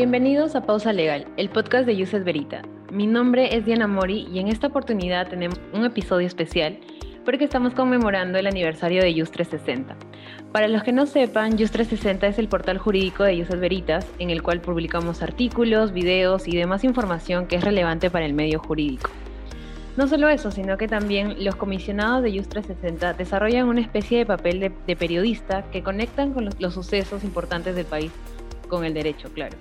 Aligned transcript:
Bienvenidos 0.00 0.56
a 0.56 0.62
Pausa 0.62 0.94
Legal, 0.94 1.26
el 1.36 1.50
podcast 1.50 1.84
de 1.84 1.94
Yuset 1.94 2.24
Verita. 2.24 2.62
Mi 2.90 3.06
nombre 3.06 3.54
es 3.54 3.66
Diana 3.66 3.86
Mori 3.86 4.26
y 4.32 4.38
en 4.38 4.48
esta 4.48 4.68
oportunidad 4.68 5.28
tenemos 5.28 5.60
un 5.74 5.84
episodio 5.84 6.26
especial 6.26 6.78
porque 7.26 7.44
estamos 7.44 7.74
conmemorando 7.74 8.38
el 8.38 8.46
aniversario 8.46 9.02
de 9.02 9.12
Yus 9.12 9.30
360. 9.30 9.94
Para 10.52 10.68
los 10.68 10.84
que 10.84 10.92
no 10.92 11.04
sepan, 11.04 11.58
Yus 11.58 11.70
360 11.72 12.28
es 12.28 12.38
el 12.38 12.48
portal 12.48 12.78
jurídico 12.78 13.24
de 13.24 13.36
Yuset 13.36 13.60
Veritas 13.60 14.06
en 14.18 14.30
el 14.30 14.42
cual 14.42 14.62
publicamos 14.62 15.20
artículos, 15.20 15.92
videos 15.92 16.48
y 16.48 16.56
demás 16.56 16.82
información 16.82 17.46
que 17.46 17.56
es 17.56 17.62
relevante 17.62 18.08
para 18.08 18.24
el 18.24 18.32
medio 18.32 18.58
jurídico. 18.58 19.10
No 19.98 20.08
solo 20.08 20.30
eso, 20.30 20.50
sino 20.50 20.78
que 20.78 20.88
también 20.88 21.44
los 21.44 21.56
comisionados 21.56 22.22
de 22.22 22.32
Yus 22.32 22.48
360 22.48 23.12
desarrollan 23.12 23.68
una 23.68 23.82
especie 23.82 24.16
de 24.16 24.24
papel 24.24 24.60
de, 24.60 24.96
periodista 24.96 25.64
que 25.70 25.82
conectan 25.82 26.32
con 26.32 26.48
los 26.58 26.72
sucesos 26.72 27.22
importantes 27.22 27.76
del 27.76 27.84
país 27.84 28.10
con 28.66 28.86
el 28.86 28.94
derecho, 28.94 29.28
claro. 29.34 29.58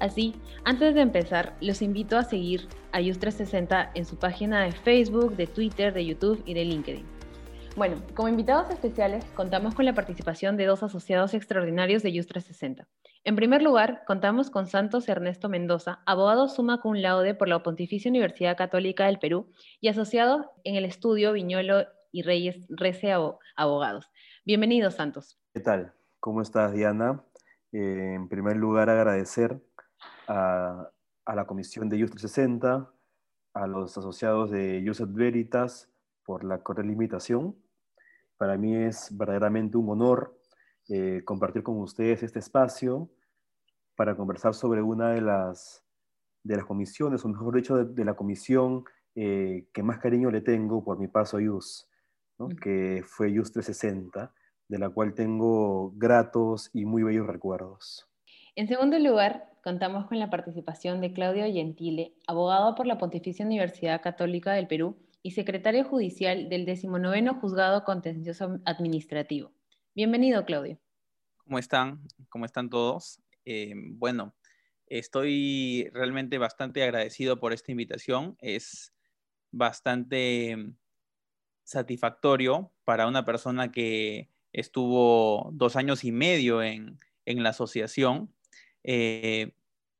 Así, 0.00 0.34
antes 0.64 0.94
de 0.94 1.02
empezar, 1.02 1.54
los 1.60 1.82
invito 1.82 2.16
a 2.16 2.24
seguir 2.24 2.68
a 2.92 3.00
Yus360 3.00 3.90
en 3.94 4.06
su 4.06 4.16
página 4.16 4.62
de 4.62 4.72
Facebook, 4.72 5.36
de 5.36 5.46
Twitter, 5.46 5.92
de 5.92 6.06
YouTube 6.06 6.42
y 6.46 6.54
de 6.54 6.64
LinkedIn. 6.64 7.04
Bueno, 7.76 7.96
como 8.14 8.28
invitados 8.28 8.70
especiales, 8.70 9.24
contamos 9.36 9.74
con 9.74 9.84
la 9.84 9.94
participación 9.94 10.56
de 10.56 10.64
dos 10.64 10.82
asociados 10.82 11.34
extraordinarios 11.34 12.02
de 12.02 12.12
Yus360. 12.14 12.86
En 13.24 13.36
primer 13.36 13.60
lugar, 13.60 14.02
contamos 14.06 14.48
con 14.50 14.66
Santos 14.66 15.06
Ernesto 15.06 15.50
Mendoza, 15.50 16.02
abogado 16.06 16.48
suma 16.48 16.80
cum 16.80 16.94
laude 16.94 17.34
por 17.34 17.48
la 17.48 17.62
Pontificia 17.62 18.08
Universidad 18.08 18.56
Católica 18.56 19.04
del 19.04 19.18
Perú 19.18 19.52
y 19.82 19.88
asociado 19.88 20.50
en 20.64 20.76
el 20.76 20.86
estudio 20.86 21.34
Viñolo 21.34 21.84
y 22.10 22.22
Reyes 22.22 22.66
Rece 22.70 23.12
Abogados. 23.54 24.10
Bienvenido, 24.46 24.90
Santos. 24.90 25.38
¿Qué 25.52 25.60
tal? 25.60 25.92
¿Cómo 26.18 26.40
estás, 26.40 26.72
Diana? 26.72 27.22
Eh, 27.72 28.14
en 28.14 28.28
primer 28.28 28.56
lugar, 28.56 28.90
agradecer 28.90 29.60
a, 30.26 30.90
la 31.26 31.46
comisión 31.46 31.88
de 31.88 31.96
IUS 31.98 32.10
360, 32.10 32.92
a 33.54 33.66
los 33.66 33.96
asociados 33.96 34.50
de 34.50 34.80
IUS 34.80 35.12
Veritas 35.12 35.88
por 36.24 36.44
la 36.44 36.62
cordial 36.62 36.90
invitación. 36.90 37.56
Para 38.36 38.56
mí 38.56 38.74
es 38.74 39.16
verdaderamente 39.16 39.76
un 39.76 39.88
honor 39.90 40.38
eh, 40.88 41.22
compartir 41.24 41.62
con 41.62 41.78
ustedes 41.78 42.22
este 42.22 42.38
espacio 42.38 43.10
para 43.96 44.16
conversar 44.16 44.54
sobre 44.54 44.82
una 44.82 45.10
de 45.10 45.20
las, 45.20 45.84
de 46.42 46.56
las 46.56 46.64
comisiones, 46.64 47.24
o 47.24 47.28
mejor 47.28 47.54
dicho, 47.54 47.84
de, 47.84 48.04
la 48.04 48.14
comisión 48.14 48.84
eh, 49.14 49.68
que 49.72 49.82
más 49.82 49.98
cariño 49.98 50.30
le 50.30 50.40
tengo 50.40 50.82
por 50.82 50.98
mi 50.98 51.06
paso 51.06 51.36
a 51.36 51.42
IUS, 51.42 51.88
que 52.60 53.04
fue 53.06 53.30
IUS 53.30 53.52
360, 53.52 54.32
de 54.68 54.78
la 54.78 54.88
cual 54.88 55.14
tengo 55.14 55.92
gratos 55.96 56.70
y 56.72 56.86
muy 56.86 57.02
bellos 57.02 57.26
recuerdos. 57.26 58.09
En 58.56 58.66
segundo 58.66 58.98
lugar, 58.98 59.48
contamos 59.62 60.06
con 60.06 60.18
la 60.18 60.28
participación 60.28 61.00
de 61.00 61.12
Claudio 61.12 61.44
Gentile, 61.44 62.14
abogado 62.26 62.74
por 62.74 62.84
la 62.86 62.98
Pontificia 62.98 63.46
Universidad 63.46 64.02
Católica 64.02 64.52
del 64.52 64.66
Perú 64.66 64.98
y 65.22 65.30
secretario 65.30 65.84
judicial 65.84 66.48
del 66.48 66.66
19 66.66 67.28
Juzgado 67.40 67.84
Contencioso 67.84 68.58
Administrativo. 68.64 69.52
Bienvenido, 69.94 70.44
Claudio. 70.44 70.80
¿Cómo 71.36 71.60
están? 71.60 72.00
¿Cómo 72.28 72.44
están 72.44 72.70
todos? 72.70 73.22
Eh, 73.44 73.72
bueno, 73.76 74.34
estoy 74.86 75.88
realmente 75.92 76.36
bastante 76.38 76.82
agradecido 76.82 77.38
por 77.38 77.52
esta 77.52 77.70
invitación. 77.70 78.36
Es 78.40 78.92
bastante 79.52 80.56
satisfactorio 81.62 82.72
para 82.84 83.06
una 83.06 83.24
persona 83.24 83.70
que 83.70 84.28
estuvo 84.52 85.50
dos 85.52 85.76
años 85.76 86.02
y 86.02 86.10
medio 86.10 86.64
en, 86.64 86.98
en 87.26 87.44
la 87.44 87.50
asociación 87.50 88.34
eh, 88.84 89.52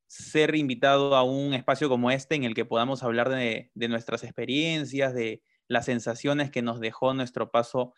ser 0.06 0.54
invitado 0.56 1.14
a 1.16 1.22
un 1.22 1.54
espacio 1.54 1.88
como 1.88 2.10
este 2.10 2.34
en 2.34 2.44
el 2.44 2.54
que 2.54 2.64
podamos 2.64 3.02
hablar 3.02 3.28
de, 3.28 3.70
nuestras 3.74 4.24
experiencias, 4.24 5.14
de 5.14 5.42
las 5.68 5.84
sensaciones 5.84 6.50
que 6.50 6.62
nos 6.62 6.80
dejó 6.80 7.14
nuestro 7.14 7.50
paso 7.50 7.94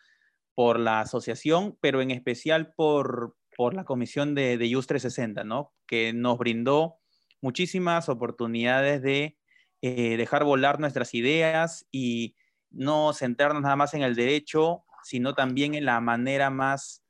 por 0.55 0.79
la 0.79 1.01
asociación, 1.01 1.79
pero 1.81 2.03
en 2.03 2.11
especial 2.11 2.75
por, 2.75 3.37
la 3.73 3.85
comisión 3.85 4.35
de, 4.35 4.59
de 4.59 4.69
360, 4.69 5.45
¿no? 5.45 5.73
que 5.87 6.13
nos 6.13 6.37
brindó 6.37 6.99
muchísimas 7.41 8.09
oportunidades 8.09 9.03
de 9.03 9.39
eh, 9.83 10.17
dejar 10.17 10.45
volar 10.45 10.81
nuestras 10.81 11.15
ideas 11.15 11.87
y 11.91 12.37
no 12.71 13.13
centrarnos 13.13 13.63
nada 13.63 13.77
más 13.77 13.95
en 13.95 14.03
el 14.03 14.15
derecho, 14.15 14.85
sino 15.03 15.35
también 15.35 15.75
en 15.75 15.85
la 15.85 16.01
manera 16.01 16.51
más 16.51 17.02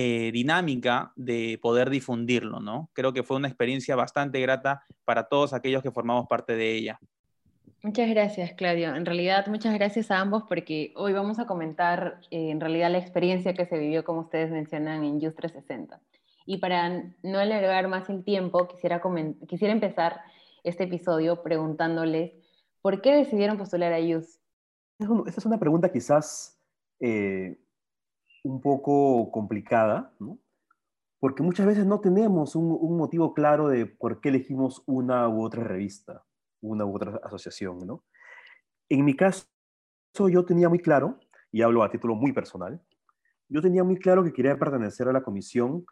eh, 0.00 0.30
dinámica 0.30 1.12
de 1.16 1.58
poder 1.60 1.90
difundirlo, 1.90 2.60
¿no? 2.60 2.88
Creo 2.92 3.12
que 3.12 3.24
fue 3.24 3.36
una 3.36 3.48
experiencia 3.48 3.96
bastante 3.96 4.40
grata 4.40 4.84
para 5.04 5.24
todos 5.24 5.52
aquellos 5.52 5.82
que 5.82 5.90
formamos 5.90 6.28
parte 6.28 6.54
de 6.54 6.72
ella. 6.72 7.00
Muchas 7.82 8.08
gracias, 8.08 8.52
Claudio. 8.52 8.94
En 8.94 9.04
realidad, 9.04 9.48
muchas 9.48 9.74
gracias 9.74 10.12
a 10.12 10.20
ambos 10.20 10.44
porque 10.48 10.92
hoy 10.94 11.14
vamos 11.14 11.40
a 11.40 11.48
comentar 11.48 12.20
eh, 12.30 12.50
en 12.50 12.60
realidad 12.60 12.92
la 12.92 12.98
experiencia 12.98 13.54
que 13.54 13.66
se 13.66 13.76
vivió, 13.76 14.04
como 14.04 14.20
ustedes 14.20 14.52
mencionan, 14.52 15.02
en 15.02 15.20
Just 15.20 15.36
360. 15.36 16.00
Y 16.46 16.58
para 16.58 17.02
no 17.24 17.40
alargar 17.40 17.88
más 17.88 18.08
el 18.08 18.22
tiempo, 18.22 18.68
quisiera, 18.68 19.02
quisiera 19.48 19.72
empezar 19.72 20.20
este 20.62 20.84
episodio 20.84 21.42
preguntándoles 21.42 22.34
por 22.82 23.02
qué 23.02 23.16
decidieron 23.16 23.58
postular 23.58 23.92
a 23.92 23.98
Just. 23.98 24.40
Esta 25.26 25.40
es 25.40 25.46
una 25.46 25.58
pregunta 25.58 25.90
quizás 25.90 26.56
eh, 27.00 27.58
un 28.44 28.60
poco 28.60 29.30
complicada, 29.30 30.12
¿no? 30.18 30.38
porque 31.20 31.42
muchas 31.42 31.66
veces 31.66 31.86
no 31.86 32.00
tenemos 32.00 32.54
un, 32.54 32.96
motivo 32.96 33.34
claro 33.34 33.68
de 33.68 33.86
por 33.86 34.20
qué 34.20 34.28
elegimos 34.28 34.82
una 34.86 35.28
u 35.28 35.42
otra 35.42 35.64
revista, 35.64 36.24
una 36.60 36.84
u 36.84 36.94
otra 36.94 37.20
asociación. 37.24 37.86
¿no? 37.86 38.04
En 38.88 39.04
mi 39.04 39.14
caso, 39.14 39.46
yo 40.30 40.44
tenía 40.44 40.68
muy 40.68 40.78
claro, 40.78 41.18
y 41.50 41.62
hablo 41.62 41.82
a 41.82 41.90
título 41.90 42.14
muy 42.14 42.32
personal, 42.32 42.80
yo 43.48 43.62
tenía 43.62 43.82
muy 43.82 43.96
claro 43.98 44.22
que 44.22 44.32
quería 44.32 44.58
pertenecer 44.58 45.08
a 45.08 45.12
la 45.12 45.22
comisión 45.22 45.84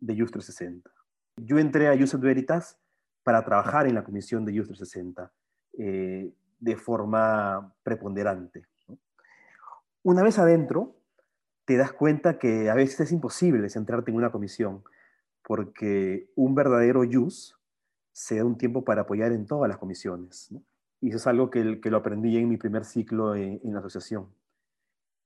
de 0.00 0.18
Just 0.18 0.32
360. 0.32 0.90
Yo 1.36 1.58
entré 1.58 1.88
a 1.88 1.98
Just 1.98 2.14
Veritas 2.16 2.78
para 3.22 3.44
trabajar 3.44 3.86
en 3.86 3.94
la 3.94 4.04
comisión 4.04 4.44
de 4.44 4.56
Just 4.56 4.68
360 4.68 5.32
eh, 5.78 6.32
de 6.58 6.76
forma 6.76 7.74
preponderante. 7.82 8.66
Una 10.02 10.22
vez 10.22 10.38
adentro, 10.38 10.96
te 11.66 11.76
das 11.76 11.92
cuenta 11.92 12.38
que 12.38 12.70
a 12.70 12.74
veces 12.74 13.00
es 13.00 13.12
imposible 13.12 13.68
centrarte 13.68 14.10
en 14.10 14.16
una 14.16 14.30
comisión, 14.30 14.82
porque 15.42 16.30
un 16.34 16.54
verdadero 16.54 17.04
YUS 17.04 17.58
se 18.12 18.36
da 18.36 18.44
un 18.44 18.56
tiempo 18.56 18.84
para 18.84 19.02
apoyar 19.02 19.32
en 19.32 19.46
todas 19.46 19.68
las 19.68 19.76
comisiones. 19.76 20.54
Y 21.00 21.08
eso 21.08 21.18
es 21.18 21.26
algo 21.26 21.50
que, 21.50 21.80
que, 21.80 21.90
lo 21.90 21.98
aprendí 21.98 22.36
en 22.38 22.48
mi 22.48 22.56
primer 22.56 22.84
ciclo 22.84 23.34
en, 23.34 23.60
la 23.64 23.80
asociación. 23.80 24.28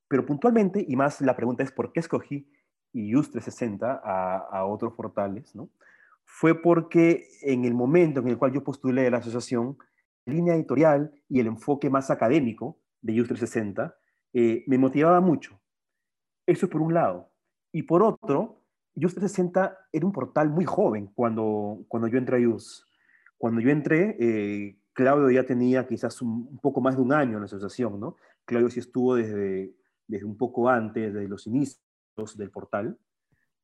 Pero 0.09 0.27
puntualmente, 0.27 0.85
y 0.87 0.97
más 0.97 1.21
la 1.21 1.37
pregunta 1.37 1.63
es 1.63 1.71
por 1.71 1.93
qué 1.93 2.01
escogí 2.01 2.51
YUS 2.93 3.31
360 3.31 4.01
a, 4.03 4.37
a 4.39 4.65
otros 4.65 4.95
portales, 4.95 5.55
¿no? 5.55 5.71
fue 6.25 6.61
porque 6.61 7.29
en 7.43 7.65
el 7.65 7.75
momento 7.75 8.21
en 8.21 8.29
el 8.29 8.39
cual 8.39 8.53
yo 8.53 8.65
postulé 8.65 9.07
a 9.07 9.11
la 9.11 9.19
asociación, 9.19 9.77
la 10.25 10.35
línea 10.35 10.55
editorial 10.55 11.13
y 11.29 11.41
el 11.41 11.49
enfoque 11.49 11.91
más 11.91 12.11
académico 12.11 12.79
de 13.03 13.15
YUS 13.15 13.29
360 13.29 13.97
eh, 14.33 14.65
me 14.67 14.79
motivaba 14.79 15.21
mucho 15.21 15.60
eso 16.47 16.69
por 16.69 16.83
un 16.83 16.95
lado. 16.95 17.31
Y 17.73 17.83
por 17.83 18.03
otro, 18.03 18.61
Just 18.95 19.17
360 19.17 19.79
era 19.93 20.07
un 20.07 20.13
portal 20.13 20.51
muy 20.51 20.65
joven 20.65 21.11
cuando, 21.15 21.85
cuando 21.89 22.09
yo 22.09 22.19
entré 22.19 22.37
a 22.37 22.51
Just. 22.51 22.85
Cuando 23.39 23.61
yo 23.61 23.71
entré, 23.71 24.17
eh, 24.21 24.77
Claudio 24.93 25.31
ya 25.31 25.47
tenía 25.47 25.87
quizás 25.87 26.21
un, 26.21 26.59
poco 26.59 26.81
más 26.81 26.97
de 26.97 27.03
un 27.03 27.13
año 27.13 27.35
en 27.35 27.41
la 27.41 27.47
asociación, 27.47 27.99
¿no? 28.01 28.17
Claudio 28.45 28.69
sí 28.69 28.81
estuvo 28.81 29.15
desde, 29.15 29.75
desde 30.07 30.27
un 30.27 30.37
poco 30.37 30.69
antes, 30.69 31.15
desde 31.15 31.29
los 31.29 31.47
inicios 31.47 31.81
del 32.37 32.51
portal, 32.51 32.99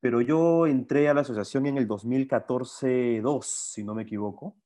pero 0.00 0.20
yo 0.20 0.66
entré 0.66 1.08
a 1.08 1.14
la 1.14 1.22
asociación 1.22 1.66
en 1.66 1.76
el 1.78 1.88
2014-2, 1.88 3.42
si 3.42 3.84
no 3.84 3.94
me 3.94 4.04
equivoco, 4.04 4.56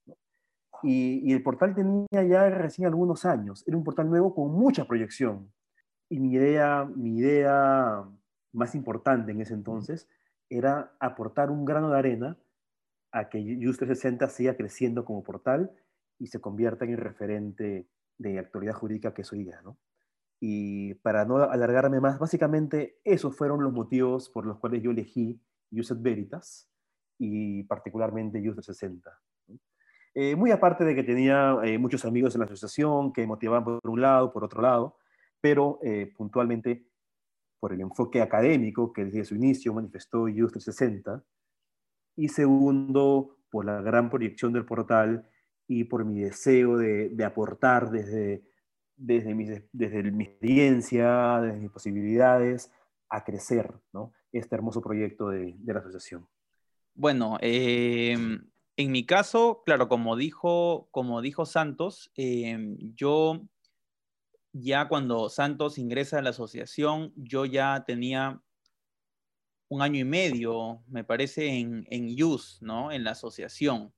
y, 0.83 1.29
y, 1.29 1.33
el 1.33 1.43
portal 1.43 1.75
tenía 1.75 2.23
ya 2.23 2.49
recién 2.49 2.87
algunos 2.87 3.25
años, 3.25 3.65
era 3.67 3.77
un 3.77 3.85
portal 3.85 4.09
nuevo 4.09 4.35
con 4.35 4.53
mucha 4.53 4.87
proyección, 4.87 5.51
y 6.11 6.19
mi 6.19 6.33
idea, 6.35 6.85
mi 6.85 7.19
idea 7.19 8.05
más 8.53 8.75
importante 8.75 9.31
en 9.31 9.41
ese 9.41 9.55
entonces 9.55 10.09
era 10.51 10.93
aportar 10.99 11.51
un 11.51 11.65
grano 11.65 11.89
de 11.91 11.99
arena 11.99 12.37
a 13.13 13.29
que 13.29 13.39
Just 13.39 13.79
360 13.79 14.29
siga 14.29 14.57
creciendo 14.57 15.05
como 15.05 15.23
portal 15.23 15.71
y 16.19 16.27
se 16.27 16.41
convierta 16.41 16.85
en 16.85 16.93
el 16.93 16.99
referente 16.99 17.89
de 18.19 18.39
actualidad 18.39 18.75
jurídica 18.75 19.15
que 19.15 19.23
es 19.23 19.33
hoy 19.33 19.45
día, 19.45 19.63
¿no? 19.63 19.79
Y 20.41 20.95
para 20.95 21.25
no 21.25 21.37
alargarme 21.37 22.01
más, 22.01 22.19
básicamente 22.19 22.99
esos 23.05 23.37
fueron 23.37 23.63
los 23.63 23.73
motivos 23.73 24.29
por 24.31 24.47
los 24.47 24.59
cuales 24.59 24.83
yo 24.83 24.91
elegí 24.91 25.41
Just 25.73 25.93
Veritas 26.03 26.69
y 27.19 27.63
particularmente 27.65 28.39
Just 28.39 28.57
360. 28.57 29.11
Eh, 30.15 30.35
muy 30.35 30.51
aparte 30.51 30.85
de 30.85 30.97
que 30.97 31.05
tenía 31.05 31.57
eh, 31.63 31.79
muchos 31.79 32.05
amigos 32.05 32.35
en 32.35 32.41
la 32.41 32.47
asociación 32.47 33.13
que 33.13 33.27
motivaban 33.29 33.63
por 33.63 33.79
un 33.85 34.01
lado, 34.01 34.33
por 34.33 34.43
otro 34.43 34.61
lado, 34.61 34.97
pero 35.41 35.79
eh, 35.83 36.13
puntualmente 36.17 36.87
por 37.59 37.73
el 37.73 37.81
enfoque 37.81 38.23
académico 38.23 38.93
que 38.93 39.05
desde 39.05 39.25
su 39.25 39.35
inicio 39.35 39.75
manifestó 39.75 40.29
IUS 40.29 40.53
360, 40.53 41.23
y 42.17 42.29
segundo, 42.29 43.39
por 43.51 43.65
la 43.65 43.81
gran 43.81 44.11
proyección 44.11 44.53
del 44.53 44.65
portal 44.65 45.29
y 45.67 45.85
por 45.85 46.05
mi 46.05 46.21
deseo 46.21 46.77
de, 46.77 47.25
aportar 47.25 47.91
desde, 47.91 48.43
desde, 48.97 49.35
mi, 49.35 49.47
desde 49.73 50.03
mi 50.11 50.25
experiencia, 50.25 51.41
desde 51.41 51.61
mis 51.61 51.71
posibilidades, 51.71 52.73
a 53.09 53.25
crecer 53.25 53.73
¿no? 53.93 54.13
este 54.33 54.55
hermoso 54.55 54.81
proyecto 54.81 55.29
de, 55.29 55.55
de 55.57 55.73
la 55.73 55.81
asociación. 55.81 56.27
Bueno, 56.95 57.39
em, 57.41 58.43
en 58.77 58.93
mi 58.93 59.07
caso, 59.07 59.63
claro, 59.65 59.89
como 59.89 60.17
dijo, 60.17 60.89
como 60.91 61.23
dijo 61.23 61.47
Santos, 61.47 62.11
em, 62.15 62.77
yo 62.95 63.49
ya 64.53 64.89
cuando 64.89 65.29
Santos 65.29 65.79
ingresa 65.79 66.19
a 66.19 66.23
la 66.23 66.31
asociación, 66.31 67.13
yo 67.17 67.45
ya 67.45 67.85
tenía 67.87 68.43
un 69.69 69.83
año 69.83 70.01
y 70.01 70.05
medio, 70.05 70.83
me 70.89 71.05
parece, 71.05 71.47
en, 71.47 71.87
en 71.91 72.17
¿no? 72.61 72.91
En 72.91 73.05
la 73.05 73.13
asociación. 73.13 73.95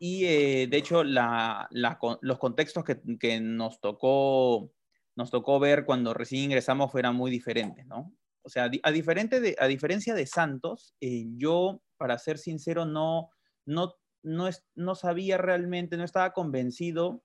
Y 0.00 0.24
eh, 0.24 0.66
de 0.68 0.76
hecho, 0.76 1.04
los 1.04 2.38
contextos 2.38 2.84
que, 2.84 3.40
nos, 3.40 3.80
tocó, 3.80 4.72
nos 5.14 5.30
tocó 5.30 5.60
ver 5.60 5.84
cuando 5.84 6.12
recién 6.12 6.42
ingresamos 6.42 6.90
fueran 6.90 7.14
muy 7.14 7.30
diferentes, 7.30 7.86
¿no? 7.86 8.12
O 8.42 8.48
sea, 8.48 8.68
a, 8.82 8.90
diferente 8.90 9.56
a 9.58 9.66
diferencia 9.66 10.14
de 10.14 10.26
Santos, 10.26 10.94
eh, 11.00 11.24
yo, 11.36 11.80
para 11.96 12.18
ser 12.18 12.36
sincero, 12.38 12.84
no, 12.84 13.30
no, 13.64 13.94
no, 14.22 14.50
no 14.74 14.94
sabía 14.96 15.38
realmente, 15.38 15.96
no 15.96 16.04
estaba 16.04 16.32
convencido 16.32 17.22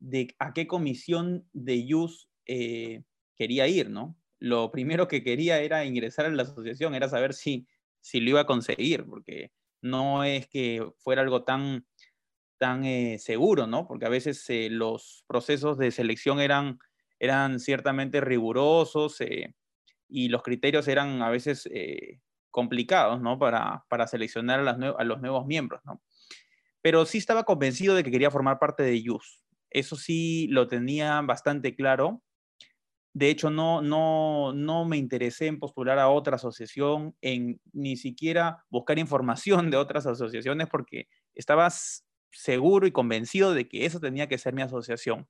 de 0.00 0.34
a 0.38 0.52
qué 0.52 0.66
comisión 0.66 1.48
de 1.52 1.86
Yus 1.86 2.28
eh, 2.46 3.04
quería 3.36 3.68
ir, 3.68 3.90
¿no? 3.90 4.16
Lo 4.38 4.70
primero 4.72 5.06
que 5.06 5.22
quería 5.22 5.60
era 5.60 5.84
ingresar 5.84 6.26
a 6.26 6.30
la 6.30 6.42
asociación, 6.42 6.94
era 6.94 7.08
saber 7.08 7.34
si, 7.34 7.68
si 8.00 8.20
lo 8.20 8.30
iba 8.30 8.40
a 8.40 8.46
conseguir, 8.46 9.04
porque 9.04 9.52
no 9.82 10.24
es 10.24 10.48
que 10.48 10.90
fuera 10.98 11.22
algo 11.22 11.44
tan, 11.44 11.86
tan 12.58 12.84
eh, 12.84 13.18
seguro, 13.18 13.66
¿no? 13.66 13.86
Porque 13.86 14.06
a 14.06 14.10
veces 14.10 14.44
eh, 14.48 14.68
los 14.70 15.24
procesos 15.26 15.76
de 15.78 15.90
selección 15.90 16.40
eran, 16.40 16.78
eran 17.18 17.60
ciertamente 17.60 18.20
rigurosos 18.22 19.18
y 20.08 20.28
los 20.28 20.42
criterios 20.42 20.88
eran 20.88 21.22
a 21.22 21.28
veces 21.28 21.68
complicados, 22.50 23.20
¿no? 23.20 23.38
Para, 23.38 23.84
para 23.88 24.06
seleccionar 24.06 24.66
a, 24.66 24.70
a, 24.72 25.04
los 25.04 25.20
nuevos 25.20 25.46
miembros, 25.46 25.82
¿no? 25.84 26.02
Pero 26.82 27.04
sí 27.04 27.18
estaba 27.18 27.44
convencido 27.44 27.94
de 27.94 28.02
que 28.02 28.10
quería 28.10 28.30
formar 28.30 28.58
parte 28.58 28.82
de 28.82 29.02
YUS. 29.02 29.44
Eso 29.70 29.96
sí 29.96 30.48
lo 30.48 30.68
tenía 30.68 31.20
bastante 31.22 31.74
claro. 31.74 32.22
De 33.12 33.28
hecho, 33.28 33.50
no, 33.50 33.82
no, 33.82 34.52
no 34.52 34.84
me 34.84 34.96
interesé 34.96 35.48
en 35.48 35.58
postular 35.58 35.98
a 35.98 36.08
otra 36.08 36.36
asociación, 36.36 37.16
ni 37.72 37.96
siquiera 37.96 38.64
buscar 38.70 38.98
información 39.00 39.70
de 39.70 39.76
otras 39.76 40.06
asociaciones, 40.06 40.68
porque 40.68 41.08
estaba 41.34 41.68
seguro 42.30 42.86
y 42.86 42.92
convencido 42.92 43.52
de 43.52 43.68
que 43.68 43.84
eso 43.84 43.98
tenía 43.98 44.28
que 44.28 44.38
ser 44.38 44.54
mi 44.54 44.62
asociación. 44.62 45.28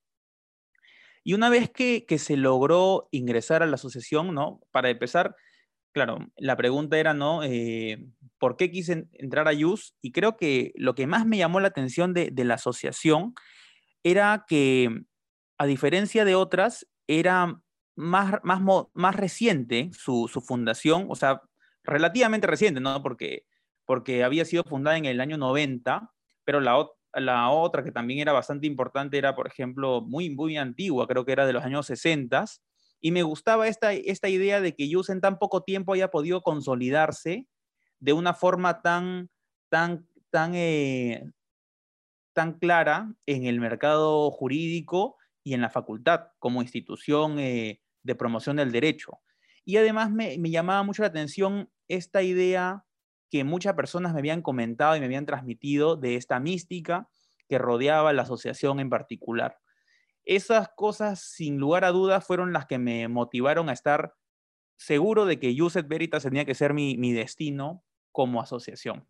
Y 1.25 1.35
una 1.35 1.51
vez 1.51 1.71
que, 1.71 2.07
que 2.07 2.19
se 2.19 2.37
logró 2.37 3.09
ingresar 3.11 3.63
a 3.63 3.67
la 3.67 3.75
asociación, 3.75 4.35
¿no? 4.35 4.61
Para 4.71 4.91
empezar, 4.91 5.37
claro, 5.93 6.19
la 6.37 6.57
pregunta 6.57 6.99
era, 6.99 7.15
¿no? 7.15 7.43
Eh, 7.45 8.09
¿Por 8.39 8.57
qué 8.57 8.71
quise 8.71 9.09
entrar 9.15 9.49
a 9.49 9.53
YUS? 9.53 9.95
Y 10.03 10.13
creo 10.13 10.37
que 10.37 10.73
lo 10.77 10.95
que 10.95 11.07
más 11.07 11.27
me 11.27 11.39
llamó 11.39 11.61
la 11.61 11.69
atención 11.69 12.15
de, 12.15 12.31
de 12.31 12.45
la 12.45 12.55
asociación 12.55 13.35
era 14.02 14.44
que, 14.49 15.05
a 15.58 15.67
diferencia 15.67 16.25
de 16.25 16.35
otras, 16.35 16.87
era 17.06 17.61
más, 17.97 18.41
más, 18.43 18.61
más 18.94 19.17
reciente 19.17 19.91
su, 19.93 20.29
fundación, 20.47 21.06
o 21.08 21.17
sea, 21.17 21.43
relativamente 21.85 22.47
reciente, 22.47 22.81
¿no? 22.81 23.02
Porque, 23.02 23.44
porque 23.85 24.25
había 24.25 24.44
sido 24.44 24.64
fundada 24.64 24.97
en 24.97 25.05
el 25.05 25.20
año 25.20 25.37
90, 25.37 26.11
pero 26.44 26.61
la, 26.61 26.87
la 27.14 27.50
otra 27.50 27.82
que 27.85 27.93
también 27.93 28.20
era 28.20 28.32
bastante 28.32 28.67
importante 28.67 29.19
era, 29.19 29.35
por 29.35 29.47
ejemplo, 29.47 30.00
muy, 30.03 30.31
muy 30.31 30.56
antigua, 30.56 31.06
creo 31.06 31.25
que 31.25 31.32
era 31.32 31.46
de 31.46 31.53
los 31.53 31.64
años 31.64 31.87
60, 31.87 32.44
y 33.00 33.12
me 33.12 33.23
gustaba 33.23 33.67
esta, 33.67 33.93
esta 33.93 34.29
idea 34.29 34.61
de 34.61 34.75
que 34.75 34.88
Yus 34.88 35.08
en 35.08 35.20
tan 35.20 35.38
poco 35.38 35.62
tiempo 35.62 35.94
haya 35.94 36.11
podido 36.11 36.43
consolidarse 36.43 37.46
de 37.99 38.12
una 38.12 38.35
forma 38.35 38.82
tan, 38.82 39.31
tan, 39.69 40.06
tan, 40.31 40.55
eh, 40.55 41.25
tan 42.41 42.55
clara 42.55 43.13
en 43.27 43.45
el 43.45 43.61
mercado 43.61 44.31
jurídico 44.31 45.19
y 45.45 45.53
en 45.53 45.61
la 45.61 45.69
facultad 45.69 46.29
como 46.39 46.63
institución 46.63 47.39
eh, 47.39 47.83
de 48.03 48.15
promoción 48.15 48.57
del 48.57 48.73
derecho. 48.73 49.21
Y 49.67 49.77
además 49.77 50.11
me, 50.11 50.39
llamaba 50.39 50.83
mucho 50.83 51.03
la 51.03 51.09
atención 51.09 51.71
esta 51.87 52.23
idea 52.23 52.87
que 53.31 53.45
muchas 53.45 53.75
personas 53.75 54.15
me 54.15 54.21
habían 54.21 54.41
comentado 54.41 54.97
y 54.97 55.01
me 55.01 55.05
habían 55.05 55.27
transmitido 55.27 55.97
de 55.97 56.17
esta 56.17 56.41
mística 56.41 57.11
que 57.47 57.59
rodeaba 57.59 58.15
la 58.15 58.23
asociación 58.23 58.81
en 58.81 58.89
particular. 58.89 59.59
Esas 60.25 60.71
cosas, 60.75 61.21
sin 61.21 61.59
lugar 61.59 61.85
a 61.85 61.91
dudas, 61.91 62.27
fueron 62.27 62.55
las 62.55 62.65
que 62.65 62.79
me 62.79 63.07
motivaron 63.09 63.69
a 63.69 63.75
estar 63.75 64.15
seguro 64.79 65.27
de 65.27 65.39
que 65.39 65.55
Yuset 65.55 65.87
Veritas 65.87 66.23
tenía 66.23 66.47
que 66.47 66.55
ser 66.55 66.73
mi, 66.73 66.97
mi 66.97 67.13
destino 67.13 67.85
como 68.13 68.41
asociación. 68.41 69.07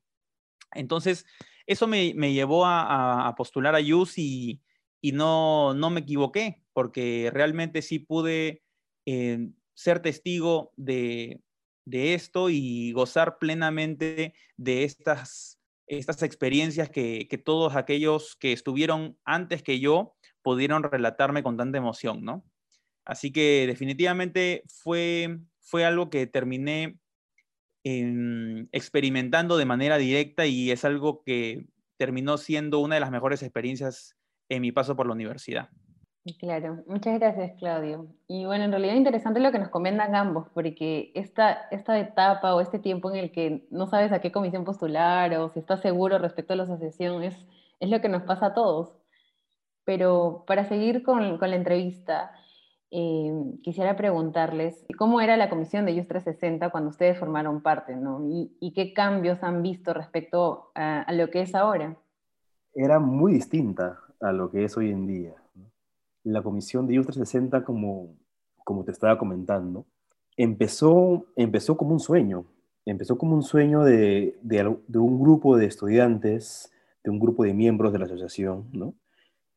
Entonces, 0.73 1.27
eso 1.67 1.87
me, 1.87 2.13
llevó 2.33 2.65
a, 2.67 3.35
postular 3.37 3.75
a 3.75 3.81
YUS 3.81 4.19
y, 4.19 4.61
no, 5.13 5.75
no, 5.75 5.91
me 5.91 6.01
equivoqué, 6.01 6.63
porque 6.73 7.31
realmente 7.33 7.83
sí 7.83 7.99
pude 7.99 8.63
eh, 9.07 9.51
ser 9.75 10.01
testigo 10.01 10.73
de, 10.77 11.41
esto 11.87 12.51
y 12.51 12.93
gozar 12.93 13.39
plenamente 13.39 14.35
de 14.57 14.85
estas, 14.85 15.61
estas 15.87 16.23
experiencias 16.23 16.89
que, 16.89 17.43
todos 17.45 17.75
aquellos 17.75 18.37
que 18.37 18.53
estuvieron 18.53 19.19
antes 19.25 19.63
que 19.63 19.81
yo 19.81 20.15
pudieron 20.43 20.85
relatarme 20.85 21.43
con 21.43 21.57
tanta 21.57 21.79
emoción, 21.79 22.25
¿no? 22.25 22.45
Así 23.05 23.33
que 23.33 23.67
definitivamente 23.67 24.63
fue, 24.69 25.41
fue 25.59 25.85
algo 25.85 26.11
que 26.11 26.27
terminé 26.27 27.00
experimentando 27.83 29.57
de 29.57 29.65
manera 29.65 29.97
directa 29.97 30.47
y 30.47 30.71
es 30.71 30.85
algo 30.85 31.23
que 31.23 31.67
terminó 31.97 32.37
siendo 32.39 32.79
una 32.81 32.97
de 32.97 33.01
las 33.01 33.11
mejores 33.11 33.43
experiencias 33.43 34.17
en 34.49 34.63
mi 34.63 34.73
paso 34.73 34.97
por 34.97 35.07
la 35.07 35.13
universidad. 35.13 35.69
Claro, 36.39 36.85
muchas 36.87 37.19
gracias 37.19 37.53
Claudio. 37.59 38.07
Y 38.29 38.45
bueno, 38.45 38.65
en 38.65 38.71
realidad 38.71 38.95
interesante 38.95 39.41
lo 39.41 39.51
que 39.53 39.59
nos 39.59 39.71
comentan 39.71 40.15
ambos, 40.15 40.49
porque 40.53 41.13
esta, 41.15 41.69
esta 41.71 41.99
etapa 41.99 42.55
o 42.55 42.61
este 42.61 42.79
tiempo 42.79 43.11
en 43.11 43.17
el 43.17 43.33
que 43.33 43.67
no 43.71 43.87
sabes 43.87 44.13
a 44.13 44.21
qué 44.21 44.31
comisión 44.31 44.65
postular 44.65 45.35
o 45.39 45.49
si 45.49 45.61
estás 45.61 45.81
seguro 45.81 46.19
respecto 46.19 46.53
a 46.53 46.57
la 46.57 46.65
asociación 46.65 47.23
es, 47.23 47.37
es 47.81 47.89
lo 47.89 48.03
que 48.03 48.11
nos 48.11 48.23
pasa 48.25 48.47
a 48.47 48.55
todos. 48.55 48.99
Pero 49.85 50.45
para 50.47 50.65
seguir 50.65 51.03
con, 51.03 51.39
con 51.39 51.51
la 51.51 51.57
entrevista, 51.57 52.33
eh, 52.91 53.33
quisiera 53.63 53.97
preguntarles 53.97 54.85
cómo 54.99 55.21
era 55.21 55.37
la 55.37 55.49
comisión 55.49 55.87
de 55.87 55.93
IUS 55.93 56.09
360 56.09 56.71
cuando 56.71 56.91
ustedes 56.91 57.19
formaron 57.19 57.63
parte, 57.63 57.95
¿no? 57.95 58.21
Y, 58.29 58.73
qué 58.75 58.93
cambios 58.93 59.43
han 59.43 59.63
visto 59.63 59.95
respecto 59.95 60.73
a, 60.75 61.13
lo 61.13 61.31
que 61.31 61.43
es 61.43 61.55
ahora. 61.55 61.97
Era 62.75 62.99
muy 62.99 63.33
distinta 63.33 63.99
a 64.21 64.33
lo 64.33 64.51
que 64.51 64.65
es 64.65 64.77
hoy 64.77 64.91
en 64.91 65.07
día. 65.07 65.35
La 66.25 66.43
comisión 66.43 66.87
de 66.87 66.95
IUS 66.95 67.07
360, 67.07 67.65
como, 67.65 68.17
como 68.65 68.85
te 68.85 68.93
estaba 68.93 69.19
comentando, 69.19 69.87
empezó, 70.37 71.27
empezó 71.37 71.77
como 71.77 71.93
un 71.93 72.01
sueño. 72.01 72.45
Empezó 72.87 73.19
como 73.19 73.35
un 73.35 73.43
sueño 73.43 73.85
de, 73.85 74.39
de, 74.43 74.77
de 74.89 74.99
un 74.99 75.21
grupo 75.21 75.57
de 75.57 75.67
estudiantes, 75.67 76.73
de 77.05 77.11
un 77.11 77.21
grupo 77.21 77.45
de 77.45 77.55
miembros 77.55 77.93
de 77.93 77.99
la 77.99 78.07
asociación, 78.07 78.69
¿no? 78.73 78.95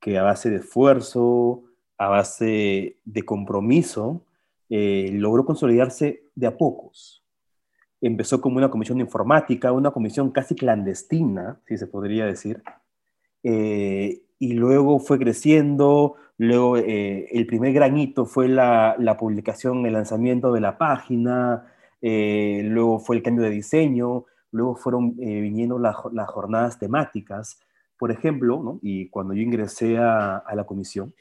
que 0.03 0.17
a 0.17 0.23
base 0.23 0.49
de 0.49 0.57
esfuerzo, 0.57 1.63
a 1.97 2.07
base 2.07 2.97
de 3.05 3.23
compromiso, 3.23 4.25
eh, 4.69 5.09
logró 5.13 5.45
consolidarse 5.45 6.23
de 6.35 6.47
a 6.47 6.57
pocos. 6.57 7.23
Empezó 8.01 8.41
como 8.41 8.57
una 8.57 8.69
comisión 8.69 8.97
de 8.97 9.03
informática, 9.03 9.71
una 9.71 9.91
comisión 9.91 10.31
casi 10.31 10.55
clandestina, 10.55 11.61
si 11.67 11.77
se 11.77 11.87
podría 11.87 12.25
decir, 12.25 12.63
eh, 13.43 14.23
y 14.39 14.53
luego 14.53 14.99
fue 14.99 15.19
creciendo, 15.19 16.15
luego 16.37 16.77
eh, 16.77 17.27
el 17.31 17.45
primer 17.45 17.71
gran 17.71 17.97
hito 17.97 18.25
fue 18.25 18.47
la, 18.47 19.15
publicación, 19.19 19.85
el 19.85 19.93
lanzamiento 19.93 20.51
de 20.51 20.61
la 20.61 20.77
página, 20.77 21.67
luego 22.01 22.99
fue 22.99 23.15
el 23.17 23.23
cambio 23.23 23.45
de 23.45 23.51
diseño, 23.51 24.25
luego 24.51 24.75
fueron 24.75 25.15
viniendo 25.15 25.79
las 25.79 25.95
jornadas 26.27 26.77
temáticas, 26.77 27.59
por 27.97 28.11
ejemplo, 28.11 28.79
y 28.81 29.07
cuando 29.09 29.33
yo 29.33 29.41
ingresé 29.41 29.97
a 29.97 30.43
la 30.53 30.65
comisión, 30.65 31.13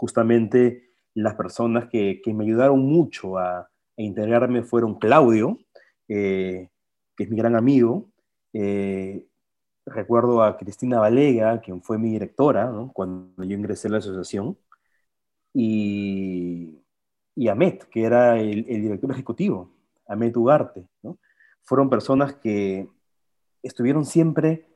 justamente 0.00 0.94
las 1.12 1.34
personas 1.34 1.90
que, 1.90 2.22
me 2.34 2.44
ayudaron 2.44 2.80
mucho 2.80 3.36
a, 3.36 3.68
integrarme 3.98 4.62
fueron 4.62 4.98
Claudio, 4.98 5.58
eh, 6.08 6.70
que 7.14 7.24
es 7.24 7.28
mi 7.28 7.36
gran 7.36 7.54
amigo, 7.54 8.08
eh, 8.54 9.26
recuerdo 9.84 10.42
a 10.42 10.56
Cristina 10.56 11.00
Valega, 11.00 11.60
quien 11.60 11.82
fue 11.82 11.98
mi 11.98 12.12
directora 12.12 12.72
cuando 12.94 13.44
yo 13.44 13.54
ingresé 13.54 13.88
a 13.88 13.90
la 13.90 13.98
asociación, 13.98 14.56
y, 15.52 16.82
y 17.34 17.48
Amet, 17.48 17.84
que 17.90 18.04
era 18.04 18.40
el, 18.40 18.64
director 18.64 19.10
ejecutivo, 19.10 19.70
Amet 20.06 20.34
Ugarte. 20.34 20.88
Fueron 21.60 21.90
personas 21.90 22.32
que, 22.36 22.88
estuvieron 23.62 24.06
siempre, 24.06 24.66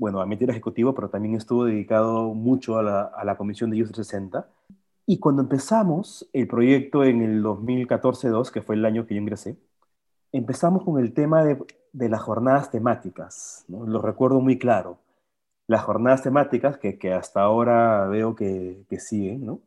bueno, 0.00 0.22
a 0.22 0.24
el 0.24 0.50
ejecutivo, 0.50 0.94
pero 0.94 1.10
también 1.10 1.34
estuvo 1.34 1.66
dedicado 1.66 2.32
mucho 2.32 2.78
a 2.78 2.82
la, 2.82 3.02
a 3.02 3.22
la 3.22 3.36
comisión 3.36 3.68
de 3.68 3.76
IUS 3.76 3.92
360. 3.92 4.48
Y 5.04 5.18
cuando 5.18 5.42
empezamos 5.42 6.26
el 6.32 6.48
proyecto 6.48 7.04
en 7.04 7.20
el 7.20 7.44
2014-2, 7.44 8.50
que 8.50 8.62
fue 8.62 8.76
el 8.76 8.86
año 8.86 9.06
que 9.06 9.14
yo 9.14 9.20
ingresé, 9.20 9.58
empezamos 10.32 10.84
con 10.84 10.98
el 10.98 11.12
tema 11.12 11.44
de, 11.44 11.62
de 11.92 12.08
las 12.08 12.22
jornadas 12.22 12.70
temáticas, 12.70 13.66
¿no? 13.68 13.86
lo 13.86 14.00
recuerdo 14.00 14.40
muy 14.40 14.58
claro. 14.58 14.96
Las 15.66 15.82
jornadas 15.82 16.22
temáticas 16.22 16.78
que, 16.78 16.98
que 16.98 17.12
hasta 17.12 17.42
ahora 17.42 18.06
veo 18.06 18.34
que, 18.34 18.86
que 18.88 18.98
siguen, 18.98 19.44
¿no? 19.44 19.60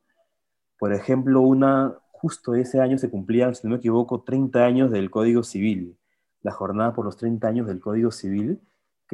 Por 0.79 0.93
ejemplo, 0.93 1.41
una, 1.41 1.93
justo 2.11 2.55
ese 2.55 2.81
año 2.81 2.97
se 2.97 3.11
cumplían, 3.11 3.53
si 3.53 3.67
no 3.67 3.71
me 3.71 3.77
equivoco, 3.77 4.23
30 4.23 4.65
años 4.65 4.89
del 4.89 5.11
Código 5.11 5.43
Civil, 5.43 5.95
la 6.41 6.51
jornada 6.51 6.93
por 6.93 7.05
los 7.05 7.17
30 7.17 7.47
años 7.47 7.67
del 7.67 7.79
Código 7.79 8.09
Civil, 8.09 8.59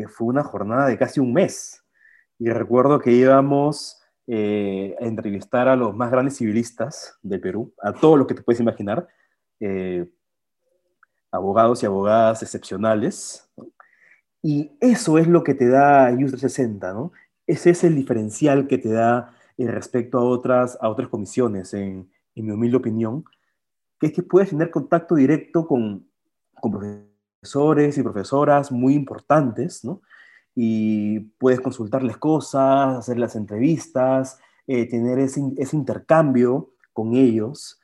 fue 0.08 0.27
una 0.27 0.44
jornada 0.44 0.88
de 0.88 0.98
casi 0.98 1.20
un 1.20 1.34
mes. 1.34 1.84
Y 2.38 2.50
recuerdo 2.50 3.00
que 3.00 3.12
íbamos 3.12 4.01
eh, 4.27 4.96
a 5.01 5.06
entrevistar 5.06 5.68
a 5.68 5.75
los 5.75 5.96
más 5.96 6.12
grandes 6.12 6.38
civilistas 6.38 7.18
de 7.24 7.39
Perú, 7.39 7.74
a 7.82 7.94
todos 7.94 8.18
los 8.18 8.27
que 8.27 8.36
te 8.36 8.44
puedes 8.44 8.60
imaginar, 8.60 9.08
eh, 9.60 10.08
abogados 11.32 11.84
y 11.84 11.86
abogadas 11.86 12.44
excepcionales. 12.44 13.50
Y 14.41 14.72
eso 14.79 15.18
es 15.18 15.27
lo 15.27 15.44
que 15.44 15.53
te 15.53 15.68
da 15.68 16.12
IUS 16.12 16.32
360, 16.32 16.94
¿no? 16.94 17.12
Ese 17.46 17.72
es 17.72 17.84
el 17.84 17.96
diferencial 17.96 18.68
que 18.68 18.77
te 18.77 18.89
da 18.89 19.34
eh, 19.58 19.68
respecto 19.68 20.20
a 20.20 20.24
otras, 20.24 20.77
a 20.79 20.89
otras 20.89 21.10
comisiones, 21.10 21.74
en, 21.74 22.10
en 22.36 22.46
mi 22.46 22.51
humilde 22.51 22.77
opinión, 22.77 23.25
que 24.00 24.08
es 24.08 24.13
que 24.13 24.24
puedes 24.24 24.51
tener 24.51 24.72
contacto 24.72 25.15
directo 25.15 25.68
con, 25.68 26.08
con 26.62 27.09
profesores 27.39 27.98
y 27.98 28.03
profesoras 28.03 28.72
muy 28.72 28.93
importantes, 28.93 29.84
¿no? 29.86 30.01
Y 30.55 31.19
puedes 31.38 31.62
consultarles 31.62 32.17
cosas, 32.17 32.98
hacer 32.98 33.17
las 33.17 33.36
entrevistas, 33.36 34.39
eh, 34.67 34.88
tener 34.89 35.19
ese, 35.19 35.41
intercambio 35.74 36.74
con 36.91 37.15
ellos. 37.15 37.79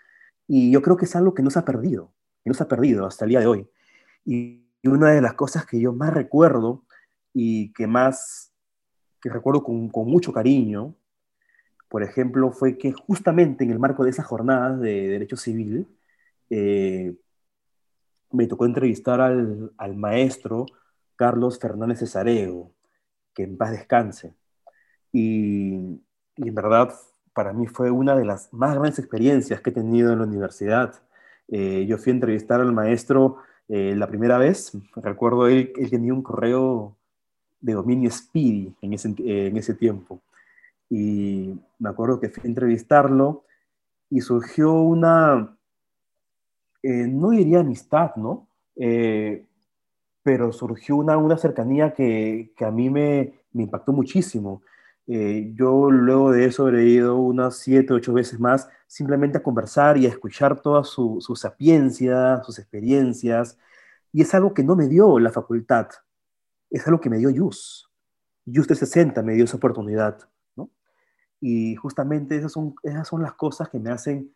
Y 0.47 0.71
yo 0.71 0.81
creo 0.81 0.97
que 0.97 1.05
es 1.05 1.15
algo 1.15 1.33
que 1.33 1.43
no 1.43 1.49
se 1.49 1.59
ha 1.59 1.65
perdido, 1.65 2.11
que 2.43 2.49
no 2.49 2.53
se 2.53 2.63
ha 2.63 2.67
perdido 2.67 3.05
hasta 3.05 3.25
el 3.25 3.29
día 3.29 3.39
de 3.39 3.47
hoy. 3.47 3.67
Y, 4.25 4.61
una 4.83 5.09
de 5.09 5.21
las 5.21 5.33
cosas 5.33 5.65
que 5.65 5.79
yo 5.79 5.93
más 5.93 6.13
recuerdo 6.13 6.83
y 7.33 7.73
que 7.73 7.87
más, 7.87 8.53
que 9.19 9.29
recuerdo 9.31 9.63
con, 9.63 9.89
con 9.89 10.07
mucho 10.07 10.31
cariño, 10.31 10.93
por 11.89 12.03
ejemplo, 12.03 12.51
fue 12.51 12.77
que 12.77 12.93
justamente 12.93 13.63
en 13.63 13.71
el 13.71 13.79
marco 13.79 14.03
de 14.03 14.11
esas 14.11 14.27
jornadas 14.27 14.79
de 14.79 15.07
derecho 15.07 15.37
civil, 15.37 15.87
eh, 16.51 17.15
me 18.35 18.47
tocó 18.47 18.65
entrevistar 18.65 19.21
al, 19.21 19.71
al, 19.77 19.95
maestro 19.95 20.65
Carlos 21.15 21.59
Fernández 21.59 21.99
Cesareo, 21.99 22.71
que 23.33 23.43
en 23.43 23.57
paz 23.57 23.71
descanse. 23.71 24.33
Y, 25.11 25.75
y, 26.37 26.49
en 26.49 26.55
verdad, 26.55 26.93
para 27.33 27.53
mí 27.53 27.67
fue 27.67 27.91
una 27.91 28.15
de 28.15 28.25
las 28.25 28.53
más 28.53 28.73
grandes 28.73 28.99
experiencias 28.99 29.61
que 29.61 29.69
he 29.69 29.73
tenido 29.73 30.11
en 30.11 30.19
la 30.19 30.25
universidad. 30.25 30.93
Eh, 31.47 31.85
yo 31.87 31.97
fui 31.97 32.11
a 32.11 32.15
entrevistar 32.15 32.61
al 32.61 32.73
maestro 32.73 33.37
eh, 33.67 33.95
la 33.95 34.07
primera 34.07 34.37
vez, 34.37 34.71
recuerdo 34.95 35.47
él, 35.47 35.73
él 35.77 35.89
tenía 35.89 36.13
un 36.13 36.21
correo 36.21 36.95
de 37.61 37.73
dominio 37.73 38.11
Speedy 38.11 38.75
en 38.81 38.93
ese, 38.93 39.15
en 39.17 39.57
ese 39.57 39.73
tiempo 39.73 40.21
y 40.89 41.59
me 41.79 41.89
acuerdo 41.89 42.19
que 42.19 42.29
fui 42.29 42.43
a 42.43 42.47
entrevistarlo 42.47 43.43
y 44.09 44.21
surgió 44.21 44.73
una, 44.73 45.57
eh, 46.85 47.07
no 47.07 47.31
diría 47.31 47.61
amistad, 47.61 48.15
¿no? 48.15 48.47
Eh, 48.75 49.47
pero 50.21 50.51
surgió 50.53 50.95
una, 50.97 51.17
una 51.17 51.35
cercanía 51.35 51.95
que, 51.95 52.53
que 52.55 52.63
a 52.63 52.69
mí 52.69 52.91
me, 52.91 53.33
me 53.53 53.63
impactó 53.63 53.91
muchísimo. 53.91 54.61
Eh, 55.07 55.51
yo 55.55 55.89
luego 55.89 56.31
de 56.31 56.45
eso 56.45 56.69
he 56.69 56.85
ido 56.85 57.17
unas 57.17 57.57
siete, 57.57 57.91
ocho 57.91 58.13
veces 58.13 58.39
más 58.39 58.69
simplemente 58.85 59.39
a 59.39 59.43
conversar 59.43 59.97
y 59.97 60.05
a 60.05 60.09
escuchar 60.09 60.61
toda 60.61 60.83
su, 60.83 61.17
su 61.21 61.35
sapiencia, 61.35 62.43
sus 62.43 62.59
experiencias, 62.59 63.57
y 64.11 64.21
es 64.21 64.33
algo 64.35 64.53
que 64.53 64.63
no 64.63 64.75
me 64.75 64.87
dio 64.87 65.17
la 65.17 65.31
facultad, 65.31 65.87
es 66.69 66.85
algo 66.87 67.01
que 67.01 67.09
me 67.09 67.17
dio 67.17 67.31
Yus. 67.31 67.89
Yus 68.45 68.67
360 68.67 69.23
me 69.23 69.33
dio 69.33 69.45
esa 69.45 69.57
oportunidad. 69.57 70.19
Y 71.41 71.75
justamente 71.75 72.37
esas 72.37 72.51
son, 72.51 72.75
esas 72.83 73.07
son 73.07 73.21
las 73.21 73.33
cosas 73.33 73.69
que 73.69 73.79
me 73.79 73.91
hacen 73.91 74.33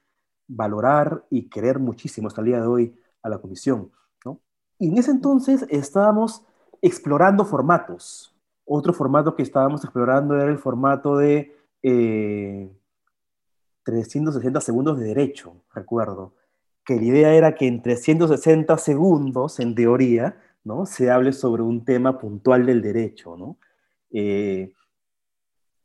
valorar 0.49 1.23
y 1.29 1.43
querer 1.43 1.79
muchísimo 1.79 2.27
hasta 2.27 2.41
el 2.41 2.47
día 2.47 2.59
de 2.59 2.67
hoy 2.67 2.95
a 3.21 3.29
la 3.29 3.37
comisión. 3.37 3.91
¿no? 4.25 4.41
Y 4.77 4.89
en 4.89 4.97
ese 4.97 5.11
entonces 5.11 5.65
estábamos 5.69 6.43
explorando 6.81 7.45
formatos. 7.45 8.35
Otro 8.65 8.93
formato 8.93 9.35
que 9.35 9.43
estábamos 9.43 9.83
explorando 9.83 10.35
era 10.35 10.49
el 10.49 10.57
formato 10.57 11.17
de 11.17 11.55
eh, 11.81 12.69
360 13.83 14.59
segundos 14.59 14.99
de 14.99 15.07
derecho, 15.07 15.55
recuerdo. 15.73 16.33
Que 16.83 16.95
la 16.95 17.03
idea 17.03 17.33
era 17.33 17.55
que 17.55 17.67
en 17.67 17.81
360 17.81 18.77
segundos, 18.77 19.59
en 19.59 19.75
teoría, 19.75 20.39
¿no? 20.63 20.85
se 20.85 21.11
hable 21.11 21.31
sobre 21.33 21.61
un 21.61 21.85
tema 21.85 22.17
puntual 22.17 22.65
del 22.65 22.81
derecho. 22.81 23.37
¿no? 23.37 23.57
Eh, 24.11 24.73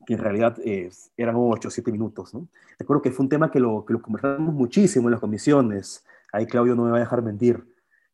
que 0.06 0.14
en 0.14 0.20
realidad 0.20 0.56
eh, 0.64 0.90
eran 1.16 1.36
8 1.36 1.68
o 1.68 1.70
7 1.70 1.92
minutos. 1.92 2.34
¿no? 2.34 2.48
Recuerdo 2.78 3.02
que 3.02 3.10
fue 3.10 3.24
un 3.24 3.28
tema 3.28 3.50
que 3.50 3.60
lo, 3.60 3.84
que 3.84 3.92
lo 3.92 4.02
conversamos 4.02 4.54
muchísimo 4.54 5.08
en 5.08 5.12
las 5.12 5.20
comisiones. 5.20 6.04
Ahí 6.32 6.46
Claudio 6.46 6.74
no 6.74 6.84
me 6.84 6.90
va 6.90 6.96
a 6.98 7.00
dejar 7.00 7.22
mentir. 7.22 7.64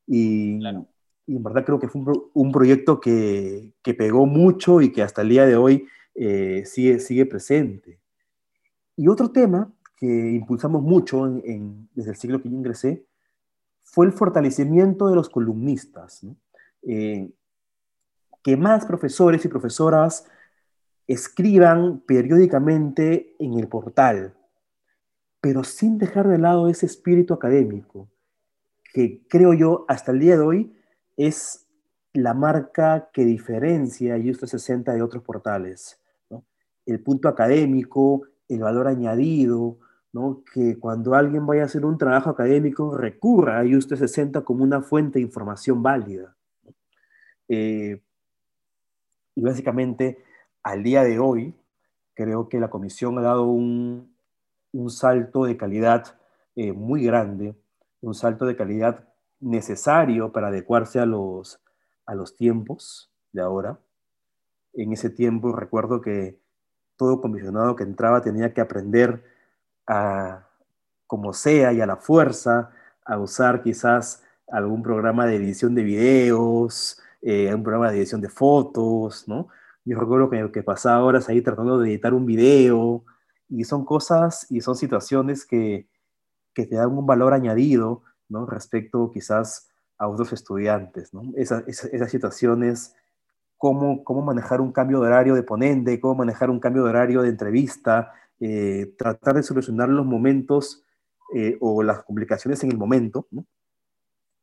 Y, 0.06 0.58
claro. 0.58 0.86
y 1.26 1.36
en 1.36 1.42
verdad 1.42 1.64
creo 1.64 1.78
que 1.78 1.88
fue 1.88 2.00
un, 2.02 2.30
un 2.32 2.52
proyecto 2.52 3.00
que, 3.00 3.72
que, 3.82 3.94
pegó 3.94 4.26
mucho 4.26 4.80
y 4.80 4.92
que 4.92 5.02
hasta 5.02 5.22
el 5.22 5.28
día 5.28 5.46
de 5.46 5.56
hoy 5.56 5.86
eh, 6.14 6.64
sigue, 6.66 6.98
sigue 7.00 7.26
presente. 7.26 8.00
Y 8.96 9.08
otro 9.08 9.30
tema 9.30 9.72
que 9.96 10.06
impulsamos 10.06 10.82
mucho 10.82 11.26
en, 11.26 11.42
en, 11.44 11.88
desde 11.94 12.10
el 12.10 12.16
siglo 12.16 12.42
que 12.42 12.48
yo 12.48 12.56
ingresé 12.56 13.04
fue 13.82 14.06
el 14.06 14.12
fortalecimiento 14.12 15.08
de 15.08 15.16
los 15.16 15.28
columnistas. 15.28 16.22
¿no? 16.22 16.36
Eh, 16.82 17.30
que 18.42 18.56
más 18.56 18.86
profesores 18.86 19.44
y 19.44 19.48
profesoras 19.48 20.26
escriban 21.10 22.04
periódicamente 22.06 23.34
en 23.40 23.58
el 23.58 23.66
portal, 23.66 24.32
pero 25.40 25.64
sin 25.64 25.98
dejar 25.98 26.28
de 26.28 26.38
lado 26.38 26.68
ese 26.68 26.86
espíritu 26.86 27.34
académico, 27.34 28.08
que 28.94 29.26
creo 29.28 29.52
yo 29.52 29.84
hasta 29.88 30.12
el 30.12 30.20
día 30.20 30.36
de 30.36 30.42
hoy 30.42 30.72
es 31.16 31.66
la 32.12 32.32
marca 32.32 33.10
que 33.12 33.24
diferencia 33.24 34.22
Justo 34.24 34.46
60 34.46 34.92
de 34.92 35.02
otros 35.02 35.24
portales. 35.24 36.00
El 36.86 37.02
punto 37.02 37.26
académico, 37.26 38.22
el 38.48 38.60
valor 38.60 38.86
añadido, 38.86 39.78
¿no? 40.12 40.44
que 40.54 40.78
cuando 40.78 41.16
alguien 41.16 41.44
vaya 41.44 41.62
a 41.62 41.66
hacer 41.66 41.84
un 41.84 41.98
trabajo 41.98 42.30
académico 42.30 42.96
recurra 42.96 43.58
a 43.58 43.64
Justo 43.68 43.96
60 43.96 44.42
como 44.42 44.62
una 44.62 44.80
fuente 44.80 45.18
de 45.18 45.24
información 45.24 45.82
válida. 45.82 46.36
Eh, 47.48 48.00
y 49.34 49.42
básicamente 49.42 50.29
al 50.62 50.82
día 50.82 51.02
de 51.04 51.18
hoy, 51.18 51.54
creo 52.14 52.48
que 52.48 52.60
la 52.60 52.68
comisión 52.68 53.18
ha 53.18 53.22
dado 53.22 53.44
un, 53.44 54.14
un 54.72 54.90
salto 54.90 55.44
de 55.44 55.56
calidad 55.56 56.18
eh, 56.56 56.72
muy 56.72 57.04
grande, 57.04 57.54
un 58.00 58.14
salto 58.14 58.46
de 58.46 58.56
calidad 58.56 59.08
necesario 59.40 60.32
para 60.32 60.48
adecuarse 60.48 61.00
a 61.00 61.06
los, 61.06 61.60
a 62.06 62.14
los 62.14 62.36
tiempos 62.36 63.10
de 63.32 63.42
ahora. 63.42 63.78
En 64.74 64.92
ese 64.92 65.10
tiempo 65.10 65.52
recuerdo 65.52 66.00
que 66.00 66.38
todo 66.96 67.20
comisionado 67.20 67.76
que 67.76 67.84
entraba 67.84 68.20
tenía 68.20 68.52
que 68.52 68.60
aprender 68.60 69.24
a, 69.86 70.46
como 71.06 71.32
sea 71.32 71.72
y 71.72 71.80
a 71.80 71.86
la 71.86 71.96
fuerza, 71.96 72.70
a 73.04 73.18
usar 73.18 73.62
quizás 73.62 74.22
algún 74.46 74.82
programa 74.82 75.26
de 75.26 75.36
edición 75.36 75.74
de 75.74 75.82
videos, 75.82 77.00
eh, 77.22 77.52
un 77.54 77.62
programa 77.62 77.90
de 77.90 77.98
edición 77.98 78.20
de 78.20 78.28
fotos, 78.28 79.26
¿no? 79.26 79.48
Yo 79.84 79.98
recuerdo 79.98 80.30
que, 80.30 80.52
que 80.52 80.62
pasaba 80.62 81.04
horas 81.04 81.28
ahí 81.28 81.40
tratando 81.42 81.78
de 81.78 81.90
editar 81.90 82.14
un 82.14 82.26
video 82.26 83.04
y 83.48 83.64
son 83.64 83.84
cosas 83.84 84.46
y 84.50 84.60
son 84.60 84.76
situaciones 84.76 85.44
que, 85.44 85.88
que 86.54 86.66
te 86.66 86.76
dan 86.76 86.90
un 86.90 87.06
valor 87.06 87.32
añadido, 87.32 88.02
¿no? 88.28 88.46
Respecto 88.46 89.10
quizás 89.12 89.68
a 89.98 90.08
otros 90.08 90.32
estudiantes, 90.32 91.12
¿no? 91.12 91.22
Esa, 91.36 91.64
esa, 91.66 91.88
esas 91.88 92.10
situaciones, 92.10 92.94
cómo, 93.56 94.04
cómo 94.04 94.22
manejar 94.22 94.60
un 94.60 94.72
cambio 94.72 95.00
de 95.00 95.08
horario 95.08 95.34
de 95.34 95.42
ponente, 95.42 96.00
cómo 96.00 96.14
manejar 96.14 96.50
un 96.50 96.60
cambio 96.60 96.84
de 96.84 96.90
horario 96.90 97.22
de 97.22 97.28
entrevista, 97.28 98.12
eh, 98.38 98.94
tratar 98.96 99.34
de 99.34 99.42
solucionar 99.42 99.88
los 99.88 100.06
momentos 100.06 100.84
eh, 101.34 101.58
o 101.60 101.82
las 101.82 102.02
complicaciones 102.02 102.62
en 102.64 102.72
el 102.72 102.78
momento, 102.78 103.26
¿no? 103.30 103.44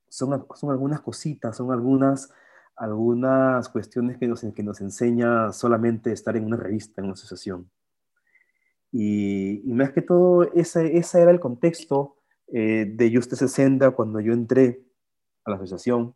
Son, 0.09 0.45
son 0.55 0.71
algunas 0.71 1.01
cositas, 1.01 1.57
son 1.57 1.71
algunas 1.71 2.31
algunas 2.77 3.67
cuestiones 3.69 4.17
que 4.17 4.27
nos, 4.27 4.41
que 4.41 4.63
nos 4.63 4.81
enseña 4.81 5.51
solamente 5.51 6.11
estar 6.11 6.37
en 6.37 6.45
una 6.45 6.57
revista, 6.57 7.01
en 7.01 7.05
una 7.05 7.13
asociación. 7.13 7.69
Y, 8.91 9.61
y 9.69 9.73
más 9.73 9.91
que 9.91 10.01
todo, 10.01 10.43
ese, 10.53 10.97
ese 10.97 11.21
era 11.21 11.31
el 11.31 11.39
contexto 11.39 12.17
eh, 12.53 12.85
de 12.95 13.13
Juste 13.13 13.35
60 13.35 13.91
cuando 13.91 14.19
yo 14.19 14.31
entré 14.31 14.81
a 15.43 15.49
la 15.51 15.55
asociación. 15.57 16.15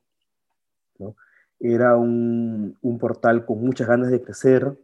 ¿no? 1.00 1.16
Era 1.60 1.98
un, 1.98 2.78
un, 2.82 3.00
portal 3.00 3.46
con 3.46 3.60
muchas 3.60 3.88
ganas 3.88 4.12
de 4.12 4.22
crecer, 4.22 4.78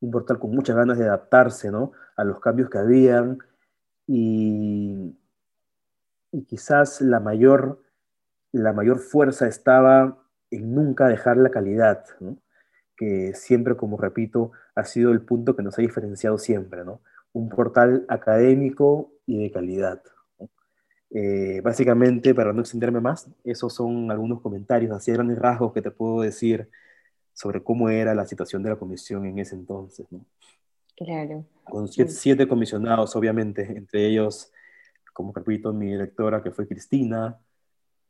un 0.00 0.10
portal 0.10 0.38
con 0.38 0.52
muchas 0.52 0.76
ganas 0.76 0.98
de 0.98 1.04
adaptarse 1.04 1.70
¿no? 1.70 1.92
a 2.16 2.24
los 2.24 2.38
cambios 2.40 2.70
que 2.70 2.78
habían 2.78 3.38
y, 4.06 5.16
y 6.30 6.44
quizás 6.44 7.00
la 7.00 7.18
mayor, 7.18 7.82
la 8.52 8.72
mayor 8.72 9.00
fuerza 9.00 9.48
estaba 9.48 10.23
en 10.56 10.74
nunca 10.74 11.08
dejar 11.08 11.36
la 11.36 11.50
calidad, 11.50 12.04
¿no? 12.20 12.36
que 12.96 13.34
siempre, 13.34 13.76
como 13.76 13.96
repito, 13.96 14.52
ha 14.74 14.84
sido 14.84 15.12
el 15.12 15.22
punto 15.22 15.56
que 15.56 15.62
nos 15.62 15.78
ha 15.78 15.82
diferenciado 15.82 16.38
siempre, 16.38 16.84
¿no? 16.84 17.00
Un 17.32 17.48
portal 17.48 18.04
académico 18.08 19.12
y 19.26 19.42
de 19.42 19.50
calidad. 19.50 20.02
Eh, 21.10 21.60
básicamente, 21.62 22.34
para 22.34 22.52
no 22.52 22.60
extenderme 22.60 23.00
más, 23.00 23.28
esos 23.44 23.72
son 23.72 24.10
algunos 24.10 24.40
comentarios, 24.40 24.92
así 24.92 25.12
grandes 25.12 25.38
rasgos 25.38 25.72
que 25.72 25.82
te 25.82 25.90
puedo 25.90 26.20
decir 26.20 26.68
sobre 27.32 27.62
cómo 27.62 27.88
era 27.88 28.14
la 28.14 28.26
situación 28.26 28.62
de 28.62 28.70
la 28.70 28.76
comisión 28.76 29.26
en 29.26 29.38
ese 29.38 29.54
entonces. 29.54 30.06
¿no? 30.10 30.24
Claro. 30.96 31.44
Con 31.64 31.88
siete, 31.88 32.46
comisionados, 32.46 33.14
obviamente, 33.16 33.62
entre 33.62 34.06
ellos, 34.06 34.52
como 35.12 35.32
repito, 35.32 35.72
mi 35.72 35.86
directora 35.86 36.42
que 36.42 36.50
fue 36.50 36.66
Cristina, 36.66 37.38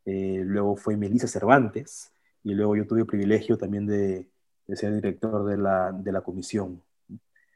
eh, 0.05 0.43
luego 0.45 0.77
fue 0.77 0.97
Melissa 0.97 1.27
Cervantes, 1.27 2.11
y 2.45 2.53
luego 2.55 2.77
yo 2.77 2.87
tuve 2.87 3.01
el 3.01 3.07
privilegio 3.07 3.57
también 3.57 3.87
de, 3.87 4.29
de 4.67 4.77
ser 4.77 4.95
director 4.95 5.45
de 5.47 5.57
la, 5.57 5.93
de 5.93 6.13
la 6.13 6.21
comisión. 6.21 6.83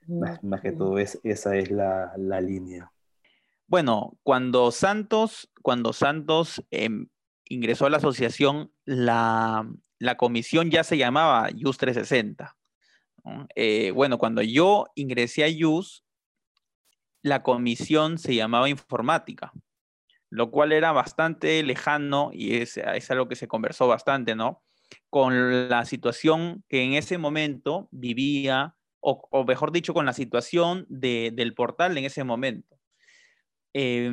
Más, 0.06 0.42
más, 0.42 0.62
que 0.62 0.72
todo, 0.72 0.98
es, 0.98 1.20
esa 1.22 1.54
es 1.56 1.70
la, 1.70 2.12
la 2.16 2.40
línea. 2.40 2.90
Bueno, 3.66 4.18
cuando 4.22 4.70
Santos, 4.70 5.50
cuando 5.60 5.92
Santos 5.92 6.64
eh, 6.70 6.88
ingresó 7.44 7.84
a 7.84 7.90
la 7.90 7.98
asociación, 7.98 8.72
la, 8.86 9.70
la, 9.98 10.16
comisión 10.16 10.70
ya 10.70 10.82
se 10.82 10.96
llamaba 10.96 11.50
YUS 11.50 11.76
360. 11.76 12.56
Eh, 13.54 13.90
bueno, 13.90 14.16
cuando 14.16 14.40
yo 14.40 14.86
ingresé 14.94 15.44
a 15.44 15.48
YUS, 15.48 16.02
la 17.20 17.42
comisión 17.42 18.16
se 18.16 18.34
llamaba 18.34 18.70
informática, 18.70 19.52
lo 20.30 20.50
cual 20.50 20.72
era 20.72 20.92
bastante 20.92 21.62
lejano 21.62 22.30
y 22.32 22.56
es, 22.56 22.78
es 22.78 23.10
algo 23.10 23.28
que 23.28 23.36
se 23.36 23.48
conversó 23.48 23.86
bastante, 23.86 24.34
¿no? 24.34 24.62
Con 25.10 25.68
la 25.68 25.84
situación 25.84 26.64
que 26.68 26.82
en 26.82 26.94
ese 26.94 27.18
momento 27.18 27.88
vivía, 27.90 28.76
o, 29.00 29.26
o 29.30 29.44
mejor 29.44 29.72
dicho, 29.72 29.94
con 29.94 30.06
la 30.06 30.12
situación 30.12 30.86
de, 30.88 31.32
del 31.34 31.54
portal 31.54 31.96
en 31.96 32.04
ese 32.04 32.24
momento. 32.24 32.78
Eh, 33.74 34.10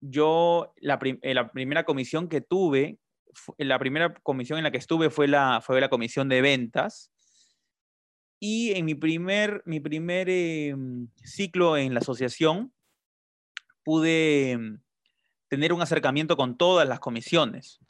yo, 0.00 0.74
eh, 0.76 1.34
la, 1.34 1.50
primera 1.52 1.84
comisión 1.84 2.28
que 2.28 2.40
tuve, 2.40 2.98
la 3.58 3.78
primera 3.78 4.14
comisión 4.14 4.58
en 4.58 4.64
la 4.64 4.70
que 4.70 4.78
estuve 4.78 5.10
fue 5.10 5.28
la, 5.28 5.60
fue 5.60 5.80
la 5.80 5.88
comisión 5.88 6.28
de 6.28 6.40
ventas. 6.40 7.12
Y 8.40 8.72
en 8.72 8.84
mi 8.84 8.94
primer, 8.94 9.62
mi 9.66 9.80
primer 9.80 10.28
eh, 10.30 10.74
ciclo 11.24 11.76
en 11.76 11.94
la 11.94 12.00
asociación, 12.00 12.72
pude 13.82 14.52
em, 14.52 14.80
tener 15.48 15.72
un 15.72 15.82
acercamiento 15.82 16.36
con 16.36 16.56
todas 16.56 16.86
las 16.88 17.00
comisiones. 17.00 17.80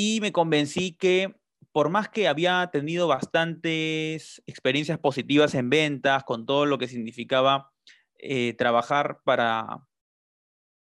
Y 0.00 0.20
me 0.20 0.30
convencí 0.30 0.92
que 0.92 1.34
por 1.72 1.88
más 1.88 2.08
que 2.08 2.28
había 2.28 2.70
tenido 2.72 3.08
bastantes 3.08 4.40
experiencias 4.46 5.00
positivas 5.00 5.56
en 5.56 5.70
ventas, 5.70 6.22
con 6.22 6.46
todo 6.46 6.66
lo 6.66 6.78
que 6.78 6.86
significaba 6.86 7.72
eh, 8.20 8.54
trabajar 8.56 9.18
para, 9.24 9.66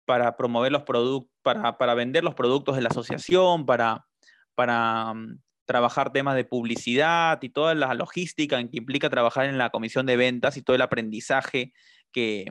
para 0.06 0.34
promover 0.38 0.72
los 0.72 0.84
productos, 0.84 1.30
para, 1.42 1.76
para, 1.76 1.92
vender 1.92 2.24
los 2.24 2.34
productos 2.34 2.74
de 2.74 2.80
la 2.80 2.88
asociación, 2.88 3.66
para, 3.66 4.06
para 4.54 5.10
um, 5.10 5.36
trabajar 5.66 6.10
temas 6.10 6.34
de 6.34 6.46
publicidad 6.46 7.38
y 7.42 7.50
toda 7.50 7.74
la 7.74 7.92
logística 7.92 8.60
en 8.60 8.70
que 8.70 8.78
implica 8.78 9.10
trabajar 9.10 9.44
en 9.44 9.58
la 9.58 9.68
comisión 9.68 10.06
de 10.06 10.16
ventas 10.16 10.56
y 10.56 10.62
todo 10.62 10.74
el 10.74 10.80
aprendizaje 10.80 11.74
que, 12.12 12.46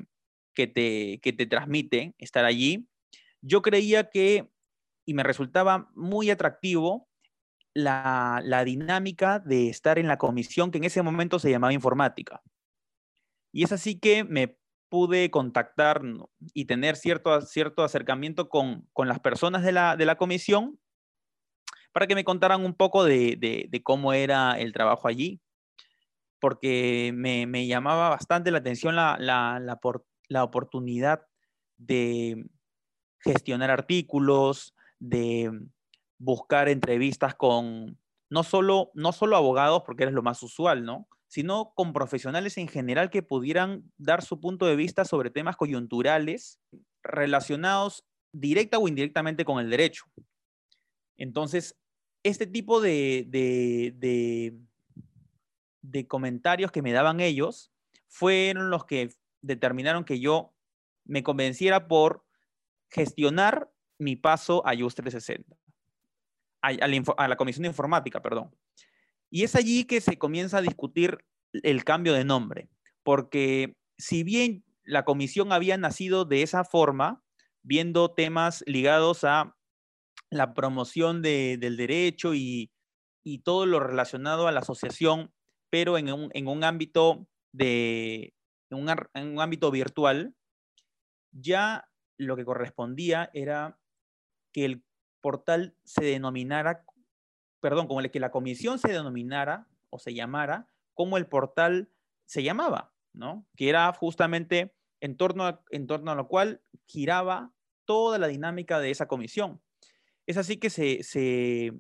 que, 0.54 0.68
te, 0.68 1.20
que 1.24 1.34
te 1.34 1.48
transmite 1.48 2.14
estar 2.20 2.46
allí. 2.46 2.88
Yo 3.42 3.64
creía 3.64 4.12
que, 4.12 4.52
y 5.06 5.14
me 5.14 5.24
resultaba 5.24 5.90
muy 5.96 6.30
atractivo, 6.30 7.08
la, 7.74 8.42
la, 8.44 8.66
dinámica 8.66 9.40
de 9.40 9.70
estar 9.70 9.98
en 9.98 10.08
la 10.08 10.18
comisión 10.18 10.72
que 10.72 10.78
en 10.78 10.84
ese 10.84 11.02
momento 11.02 11.40
se 11.40 11.50
llamaba 11.50 11.74
informática. 11.74 12.42
Y 13.54 13.64
es 13.64 13.72
así 13.72 14.00
que 14.00 14.24
me 14.24 14.58
pude 14.90 15.32
contactar 15.32 16.02
y 16.54 16.66
tener 16.66 16.98
cierto, 16.98 17.40
cierto 17.42 17.84
acercamiento 17.84 18.50
con, 18.50 18.90
con 18.92 19.08
las 19.08 19.22
personas 19.22 19.64
de 19.64 19.72
la, 19.72 19.96
de 19.96 20.06
la, 20.06 20.18
comisión 20.18 20.80
para 21.94 22.08
que 22.08 22.16
me 22.16 22.26
contaran 22.26 22.66
un 22.66 22.74
poco 22.74 23.06
de, 23.06 23.38
de, 23.70 23.84
cómo 23.84 24.12
era 24.12 24.60
el 24.60 24.74
trabajo 24.74 25.08
allí, 25.08 25.40
porque 26.40 27.12
me, 27.16 27.46
me 27.48 27.68
llamaba 27.68 28.10
bastante 28.10 28.52
la 28.52 28.58
atención 28.58 28.98
la, 28.98 29.18
la 30.28 30.44
oportunidad 30.44 31.26
de 31.78 32.50
gestionar 33.20 33.72
artículos, 33.72 34.76
de 35.02 35.52
buscar 36.18 36.70
entrevistas 36.70 37.36
con 37.36 37.98
no 38.30 38.44
solo, 38.44 38.92
no 38.94 39.12
solo 39.12 39.36
abogados, 39.36 39.84
porque 39.86 40.04
eres 40.04 40.16
lo 40.16 40.22
más 40.22 40.42
usual, 40.42 40.86
¿no? 40.86 41.10
sino 41.32 41.72
con 41.76 41.94
profesionales 41.94 42.58
en 42.58 42.68
general 42.68 43.10
que 43.10 43.24
pudieran 43.24 43.90
dar 43.98 44.22
su 44.22 44.42
punto 44.42 44.66
de 44.66 44.76
vista 44.76 45.06
sobre 45.06 45.30
temas 45.30 45.56
coyunturales 45.56 46.60
relacionados 47.04 48.04
directa 48.34 48.78
o 48.80 48.88
indirectamente 48.90 49.46
con 49.46 49.62
el 49.62 49.70
derecho. 49.70 50.04
Entonces, 51.16 51.78
este 52.24 52.48
tipo 52.48 52.82
de, 52.82 53.26
de, 53.30 54.58
de 55.82 56.08
comentarios 56.08 56.70
que 56.70 56.82
me 56.82 56.92
daban 56.92 57.22
ellos 57.22 57.72
fueron 58.10 58.70
los 58.70 58.84
que 58.84 59.14
determinaron 59.42 60.04
que 60.04 60.20
yo 60.20 60.54
me 61.06 61.24
convenciera 61.24 61.88
por 61.88 62.26
gestionar 62.90 63.72
mi 64.02 64.16
paso 64.16 64.66
a 64.66 64.74
IUS 64.74 64.96
360, 64.96 65.56
a, 66.62 66.68
a, 66.68 66.88
la, 66.88 67.04
a 67.18 67.28
la 67.28 67.36
Comisión 67.36 67.64
de 67.64 67.70
Informática, 67.70 68.22
perdón. 68.22 68.56
Y 69.30 69.44
es 69.44 69.56
allí 69.56 69.86
que 69.86 70.02
se 70.02 70.18
comienza 70.18 70.58
a 70.58 70.62
discutir 70.62 71.20
el 71.54 71.84
cambio 71.84 72.14
de 72.14 72.26
nombre, 72.26 72.70
porque 73.04 73.76
si 73.98 74.24
bien 74.24 74.64
la 74.84 75.06
comisión 75.06 75.54
había 75.54 75.78
nacido 75.78 76.26
de 76.26 76.42
esa 76.42 76.64
forma, 76.64 77.24
viendo 77.62 78.12
temas 78.12 78.64
ligados 78.66 79.24
a 79.24 79.56
la 80.32 80.54
promoción 80.54 81.22
de, 81.22 81.58
del 81.60 81.78
derecho 81.78 82.34
y, 82.34 82.72
y, 83.24 83.40
todo 83.40 83.66
lo 83.66 83.80
relacionado 83.80 84.48
a 84.48 84.52
la 84.52 84.62
asociación, 84.62 85.32
pero 85.70 85.98
en 85.98 86.12
un, 86.12 86.30
en 86.34 86.48
un 86.48 86.64
ámbito 86.64 87.28
de 87.54 88.34
en 88.72 88.78
un, 88.78 88.90
en 88.90 89.28
un 89.28 89.42
ámbito 89.42 89.70
virtual, 89.70 90.34
ya 91.32 91.88
lo 92.18 92.36
que 92.36 92.46
correspondía 92.46 93.30
era 93.34 93.81
que 94.52 94.66
el 94.66 94.84
portal 95.22 95.76
se 95.84 96.04
denominara 96.04 96.86
perdón, 97.62 97.88
como 97.88 98.02
que 98.02 98.20
la 98.20 98.32
comisión 98.32 98.80
se 98.80 98.92
denominara 98.92 99.68
o 99.90 100.00
se 100.00 100.14
llamara 100.14 100.68
como 100.94 101.18
el 101.18 101.28
portal 101.28 101.90
se 102.26 102.44
llamaba, 102.44 102.94
¿no? 103.14 103.48
Que 103.56 103.70
era 103.70 103.92
justamente 103.94 104.74
en 105.00 105.16
torno 105.16 105.46
a, 105.46 105.64
en 105.70 105.88
torno 105.88 106.12
a 106.12 106.16
lo 106.16 106.28
cual 106.28 106.62
giraba 106.86 107.54
toda 107.86 108.18
la 108.20 108.28
dinámica 108.28 108.80
de 108.80 108.92
esa 108.92 109.08
comisión. 109.08 109.62
Es 110.28 110.38
así 110.38 110.58
que 110.58 110.70
se, 110.70 111.04
se, 111.04 111.74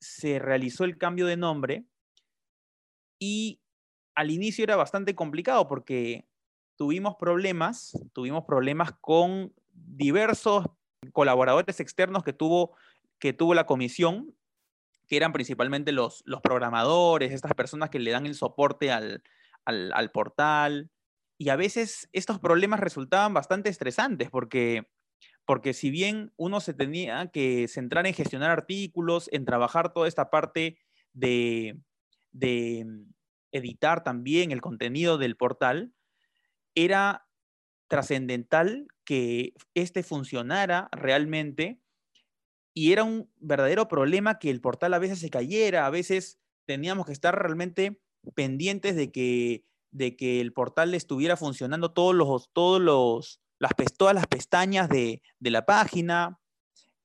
se 0.00 0.38
realizó 0.38 0.84
el 0.84 0.98
cambio 0.98 1.26
de 1.26 1.36
nombre 1.36 1.84
y 3.18 3.60
al 4.14 4.30
inicio 4.30 4.64
era 4.64 4.76
bastante 4.76 5.14
complicado 5.14 5.68
porque 5.68 6.26
tuvimos 6.76 7.16
problemas, 7.16 7.98
tuvimos 8.12 8.44
problemas 8.44 8.92
con 9.00 9.52
diversos 9.72 10.66
colaboradores 11.12 11.80
externos 11.80 12.24
que 12.24 12.32
tuvo, 12.32 12.76
que 13.18 13.32
tuvo 13.32 13.54
la 13.54 13.66
comisión 13.66 14.34
que 15.08 15.16
eran 15.16 15.32
principalmente 15.32 15.92
los, 15.92 16.22
los 16.26 16.40
programadores, 16.40 17.32
estas 17.32 17.54
personas 17.54 17.90
que 17.90 17.98
le 17.98 18.10
dan 18.10 18.26
el 18.26 18.34
soporte 18.34 18.90
al, 18.90 19.22
al, 19.64 19.92
al, 19.92 20.10
portal. 20.10 20.90
Y 21.36 21.50
a 21.50 21.56
veces 21.56 22.08
estos 22.12 22.38
problemas 22.38 22.80
resultaban 22.80 23.34
bastante 23.34 23.68
estresantes 23.68 24.30
porque, 24.30 24.88
porque 25.44 25.74
si 25.74 25.90
bien 25.90 26.32
uno 26.36 26.60
se 26.60 26.74
tenía 26.74 27.30
que 27.32 27.68
centrar 27.68 28.06
en 28.06 28.14
gestionar 28.14 28.50
artículos, 28.50 29.28
en 29.32 29.44
trabajar 29.44 29.92
toda 29.92 30.08
esta 30.08 30.30
parte 30.30 30.78
de, 31.12 31.78
de 32.32 32.86
editar 33.52 34.02
también 34.02 34.52
el 34.52 34.60
contenido 34.60 35.18
del 35.18 35.36
portal, 35.36 35.92
era 36.74 37.23
trascendental 37.94 38.88
que 39.04 39.52
este 39.74 40.02
funcionara 40.02 40.88
realmente 40.90 41.80
y 42.74 42.90
era 42.90 43.04
un 43.04 43.30
verdadero 43.36 43.86
problema 43.86 44.40
que 44.40 44.50
el 44.50 44.60
portal 44.60 44.94
a 44.94 44.98
veces 44.98 45.20
se 45.20 45.30
cayera, 45.30 45.86
a 45.86 45.90
veces 45.90 46.40
teníamos 46.66 47.06
que 47.06 47.12
estar 47.12 47.38
realmente 47.38 48.02
pendientes 48.34 48.96
de 48.96 49.12
que, 49.12 49.64
de 49.92 50.16
que 50.16 50.40
el 50.40 50.52
portal 50.52 50.92
estuviera 50.94 51.36
funcionando 51.36 51.92
todos 51.92 52.16
los, 52.16 52.50
todos 52.52 52.80
los, 52.80 53.40
las, 53.60 53.72
todas 53.96 54.14
las 54.16 54.26
pestañas 54.26 54.88
de, 54.88 55.22
de 55.38 55.50
la 55.52 55.64
página. 55.64 56.40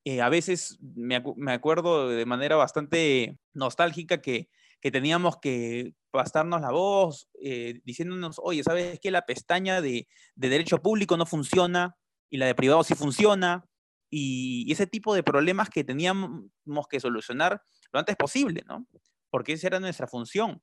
Eh, 0.06 0.22
a 0.22 0.30
veces 0.30 0.80
me, 0.82 1.22
me, 1.36 1.52
acuerdo 1.52 2.10
de 2.10 2.26
manera 2.26 2.56
bastante 2.56 3.38
nostálgica 3.54 4.22
que, 4.22 4.50
que 4.82 4.90
teníamos 4.90 5.38
que 5.38 5.94
pasarnos 6.12 6.62
la 6.62 6.72
voz 6.72 7.30
eh, 7.42 7.82
diciéndonos, 7.84 8.40
oye, 8.42 8.64
¿sabes 8.64 9.00
qué? 9.00 9.12
La 9.12 9.26
pestaña 9.26 9.82
de, 9.82 10.08
de, 10.36 10.50
derecho 10.50 10.82
público 10.82 11.18
no 11.18 11.26
funciona 11.26 11.96
y 12.30 12.38
la 12.38 12.46
de 12.46 12.56
privado 12.56 12.84
sí 12.84 12.96
funciona. 12.96 13.66
Y, 14.10 14.72
ese 14.72 14.88
tipo 14.88 15.14
de 15.14 15.24
problemas 15.24 15.70
que 15.70 15.84
teníamos 15.84 16.50
que 16.90 17.00
solucionar 17.00 17.62
lo 17.92 18.00
antes 18.00 18.16
posible, 18.16 18.64
¿no? 18.68 18.88
Porque 19.30 19.54
esa 19.54 19.68
era 19.68 19.80
nuestra 19.80 20.08
función. 20.08 20.62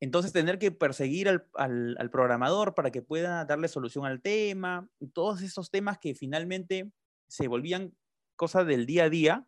Entonces, 0.00 0.32
tener 0.32 0.58
que 0.58 0.70
perseguir 0.70 1.28
al, 1.28 1.46
al, 1.54 2.10
programador 2.10 2.74
para 2.74 2.90
que 2.90 3.02
pueda 3.02 3.44
darle 3.44 3.68
solución 3.68 4.06
al 4.06 4.22
tema, 4.22 4.88
todos 5.12 5.42
esos 5.42 5.70
temas 5.70 5.98
que 5.98 6.14
finalmente 6.14 6.90
se 7.28 7.48
volvían 7.48 7.94
cosas 8.36 8.66
del 8.66 8.86
día 8.86 9.04
a 9.04 9.10
día, 9.10 9.46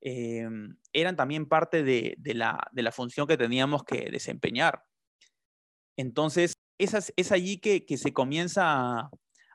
eh, 0.00 0.48
eran 0.92 1.16
también 1.16 1.46
parte 1.46 1.82
de, 1.82 2.16
la, 2.34 2.68
de, 2.72 2.82
la, 2.82 2.92
función 2.92 3.26
que 3.26 3.36
teníamos 3.36 3.84
que 3.84 4.10
desempeñar. 4.10 4.84
Entonces, 5.96 6.54
es, 6.78 7.32
allí 7.32 7.58
que, 7.58 7.84
que, 7.84 7.96
se 7.98 8.12
comienza 8.12 8.62
a, 8.64 9.10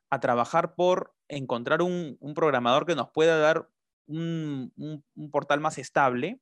a, 0.10 0.20
trabajar 0.20 0.76
por 0.76 1.16
encontrar 1.30 1.82
un, 1.82 2.18
un, 2.20 2.34
programador 2.34 2.86
que 2.86 2.96
nos 2.96 3.10
pueda 3.12 3.38
dar 3.38 3.70
un, 4.06 4.74
un, 4.76 5.06
un, 5.16 5.32
portal 5.32 5.62
más 5.62 5.78
estable 5.78 6.42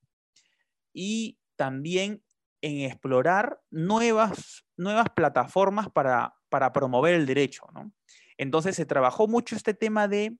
y 0.94 1.38
también 1.56 2.24
en 2.62 2.82
explorar 2.82 3.60
nuevas, 3.70 4.66
nuevas 4.78 5.10
plataformas 5.16 5.90
para, 5.90 6.36
para 6.50 6.74
promover 6.74 7.14
el 7.14 7.26
derecho. 7.26 7.66
¿no? 7.74 7.92
Entonces 8.38 8.76
se 8.76 8.86
trabajó 8.86 9.28
mucho 9.28 9.56
este 9.56 9.74
tema 9.74 10.08
de, 10.08 10.38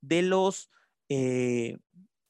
de 0.00 0.22
los 0.22 0.70
eh, 1.08 1.78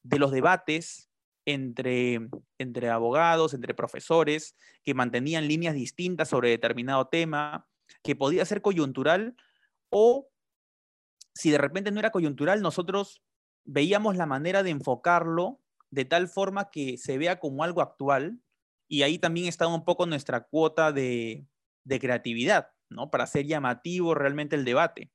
de 0.05 0.19
los 0.19 0.31
debates 0.31 1.11
entre, 1.47 2.21
entre 2.59 2.90
abogados, 2.90 3.55
entre 3.55 3.75
profesores, 3.75 4.57
que 4.85 4.95
mantenían 4.95 5.49
líneas 5.49 5.75
distintas 5.75 6.29
sobre 6.29 6.51
determinado 6.51 7.09
tema, 7.09 7.67
que 8.03 8.14
podía 8.14 8.45
ser 8.45 8.62
coyuntural 8.62 9.37
o 9.90 10.31
si 11.35 11.51
de 11.51 11.59
repente 11.59 11.90
no 11.90 11.99
era 11.99 12.12
coyuntural, 12.12 12.62
nosotros 12.62 13.23
veíamos 13.64 14.17
la 14.17 14.27
manera 14.27 14.62
de 14.62 14.71
enfocarlo 14.71 15.61
de 15.90 16.05
tal 16.05 16.29
forma 16.29 16.71
que 16.71 16.97
se 16.97 17.19
vea 17.19 17.40
como 17.40 17.64
algo 17.64 17.81
actual 17.81 18.40
y 18.88 19.03
ahí 19.03 19.19
también 19.19 19.47
estaba 19.47 19.75
un 19.75 19.85
poco 19.85 20.07
nuestra 20.07 20.45
cuota 20.45 20.93
de, 20.93 21.47
de 21.85 22.01
creatividad, 22.01 22.69
¿no? 22.90 23.11
Para 23.11 23.25
hacer 23.25 23.47
llamativo 23.47 24.14
realmente 24.14 24.57
el 24.57 24.64
debate. 24.64 25.11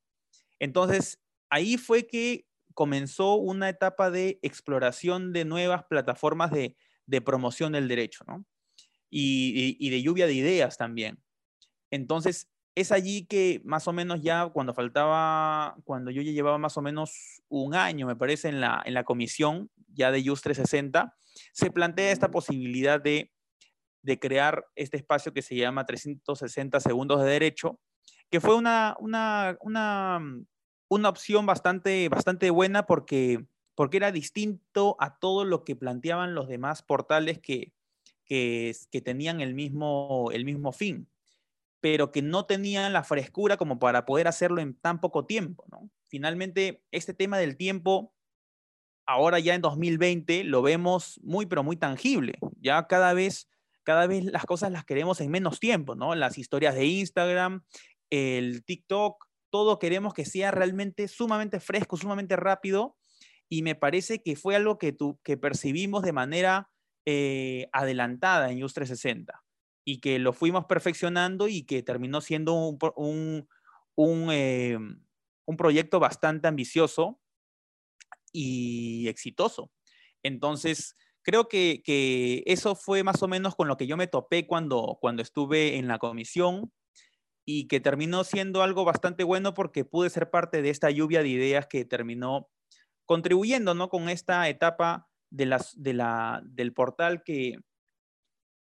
Entonces, 0.59 1.21
ahí 1.49 1.77
fue 1.77 2.07
que 2.07 2.48
comenzó 2.79 3.35
una 3.35 3.67
etapa 3.67 4.09
de 4.09 4.39
exploración 4.41 5.33
de 5.33 5.43
nuevas 5.43 5.83
plataformas 5.89 6.49
de, 6.49 6.77
promoción 7.25 7.73
del 7.73 7.89
derecho, 7.89 8.23
¿no? 8.25 8.45
Y, 9.09 9.89
de 9.89 10.01
lluvia 10.01 10.27
de 10.27 10.33
ideas 10.33 10.77
también. 10.77 11.21
Entonces, 11.91 12.49
es 12.75 12.93
allí 12.93 13.25
que 13.25 13.59
más 13.65 13.89
o 13.89 13.91
menos 13.91 14.21
ya 14.21 14.47
cuando 14.47 14.73
faltaba, 14.73 15.75
cuando 15.83 16.09
yo 16.09 16.21
ya 16.21 16.31
llevaba 16.31 16.57
más 16.57 16.77
o 16.77 16.81
menos 16.81 17.41
un 17.49 17.75
año, 17.75 18.07
me 18.07 18.15
parece, 18.15 18.47
en 18.47 18.61
la, 18.61 18.81
en 18.85 18.93
la 18.93 19.03
comisión 19.03 19.69
ya 19.89 20.09
de 20.09 20.23
JUS 20.23 20.41
360, 20.41 21.13
se 21.51 21.71
plantea 21.71 22.13
esta 22.13 22.31
posibilidad 22.31 23.01
de, 23.01 23.29
de 24.03 24.19
crear 24.19 24.65
este 24.77 24.95
espacio 24.95 25.33
que 25.33 25.41
se 25.41 25.57
llama 25.57 25.85
360 25.85 26.79
segundos 26.79 27.21
de 27.21 27.29
derecho, 27.29 27.77
que 28.29 28.39
fue 28.39 28.55
una, 28.55 28.95
una, 29.01 29.57
una 29.59 30.21
una 30.89 31.09
opción 31.09 31.45
bastante, 31.45 32.09
bastante 32.09 32.49
buena 32.49 32.85
porque, 32.85 33.45
porque 33.75 33.97
era 33.97 34.11
distinto 34.11 34.97
a 34.99 35.17
todo 35.19 35.45
lo 35.45 35.63
que 35.63 35.75
planteaban 35.75 36.35
los 36.35 36.47
demás 36.47 36.83
portales 36.83 37.39
que, 37.39 37.71
que, 38.25 38.75
que 38.91 39.01
tenían 39.01 39.39
el 39.39 39.53
mismo, 39.53 40.29
el 40.33 40.45
mismo 40.45 40.71
fin, 40.71 41.07
pero 41.79 42.11
que 42.11 42.21
no 42.21 42.45
tenían 42.45 42.91
la 42.91 43.03
frescura 43.03 43.55
como 43.55 43.79
para 43.79 44.05
poder 44.05 44.27
hacerlo 44.27 44.59
en 44.61 44.73
tan 44.73 44.99
poco 44.99 45.25
tiempo. 45.25 45.63
¿no? 45.71 45.89
Finalmente, 46.07 46.83
este 46.91 47.13
tema 47.13 47.37
del 47.37 47.55
tiempo, 47.55 48.13
ahora 49.05 49.39
ya 49.39 49.53
en 49.53 49.61
2020, 49.61 50.43
lo 50.43 50.61
vemos 50.63 51.19
muy, 51.23 51.45
pero 51.45 51.63
muy 51.63 51.77
tangible. 51.77 52.39
Ya 52.59 52.87
cada 52.87 53.13
vez, 53.13 53.47
cada 53.83 54.07
vez 54.07 54.25
las 54.25 54.45
cosas 54.45 54.71
las 54.71 54.85
queremos 54.85 55.21
en 55.21 55.29
menos 55.29 55.59
tiempo, 55.59 55.95
¿no? 55.95 56.15
Las 56.15 56.37
historias 56.37 56.75
de 56.75 56.85
Instagram, 56.85 57.63
el 58.09 58.63
TikTok, 58.65 59.28
todo 59.49 59.79
queremos 59.79 60.13
que 60.13 60.25
sea 60.25 60.51
realmente 60.51 61.07
sumamente 61.07 61.59
fresco, 61.59 61.97
sumamente 61.97 62.35
rápido, 62.35 62.97
y 63.49 63.63
me 63.63 63.75
parece 63.75 64.21
que 64.21 64.35
fue 64.35 64.55
algo 64.55 64.77
que, 64.77 64.95
que 65.23 65.37
percibimos 65.37 66.03
de 66.03 66.13
manera 66.13 66.69
eh, 67.05 67.67
adelantada 67.71 68.51
en 68.51 68.63
US 68.63 68.73
360 68.73 69.43
y 69.83 69.99
que 69.99 70.19
lo 70.19 70.33
fuimos 70.33 70.65
perfeccionando 70.65 71.47
y 71.47 71.63
que 71.63 71.81
terminó 71.81 72.21
siendo 72.21 72.53
un, 72.53 73.47
un, 73.95 74.29
eh, 74.31 74.77
un 75.45 75.57
proyecto 75.57 75.99
bastante 75.99 76.47
ambicioso 76.47 77.19
y 78.31 79.07
exitoso. 79.07 79.71
Entonces, 80.21 80.95
creo 81.23 81.47
que, 81.47 81.81
que, 81.83 82.43
eso 82.45 82.75
fue 82.75 83.03
más 83.03 83.23
o 83.23 83.27
menos 83.27 83.55
con 83.55 83.67
lo 83.67 83.77
que 83.77 83.87
yo 83.87 83.97
me 83.97 84.05
topé 84.05 84.45
cuando, 84.45 84.99
cuando 85.01 85.23
estuve 85.23 85.77
en 85.77 85.87
la 85.87 85.97
comisión 85.97 86.71
y 87.51 87.67
que 87.67 87.79
terminó 87.79 88.23
siendo 88.23 88.61
algo 88.61 88.85
bastante 88.85 89.23
bueno 89.23 89.55
porque 89.55 89.83
pude 89.83 90.11
ser 90.11 90.29
parte 90.29 90.61
de 90.61 90.69
esta 90.69 90.91
lluvia 90.91 91.23
de 91.23 91.29
ideas 91.29 91.65
que 91.65 91.83
terminó 91.83 92.47
contribuyendo 93.07 93.73
¿no? 93.73 93.89
con 93.89 94.07
esta 94.07 94.47
etapa 94.49 95.09
de 95.31 95.47
las, 95.47 95.73
de 95.81 95.95
la, 95.95 96.43
del 96.45 96.73
portal 96.73 97.23
que, 97.23 97.57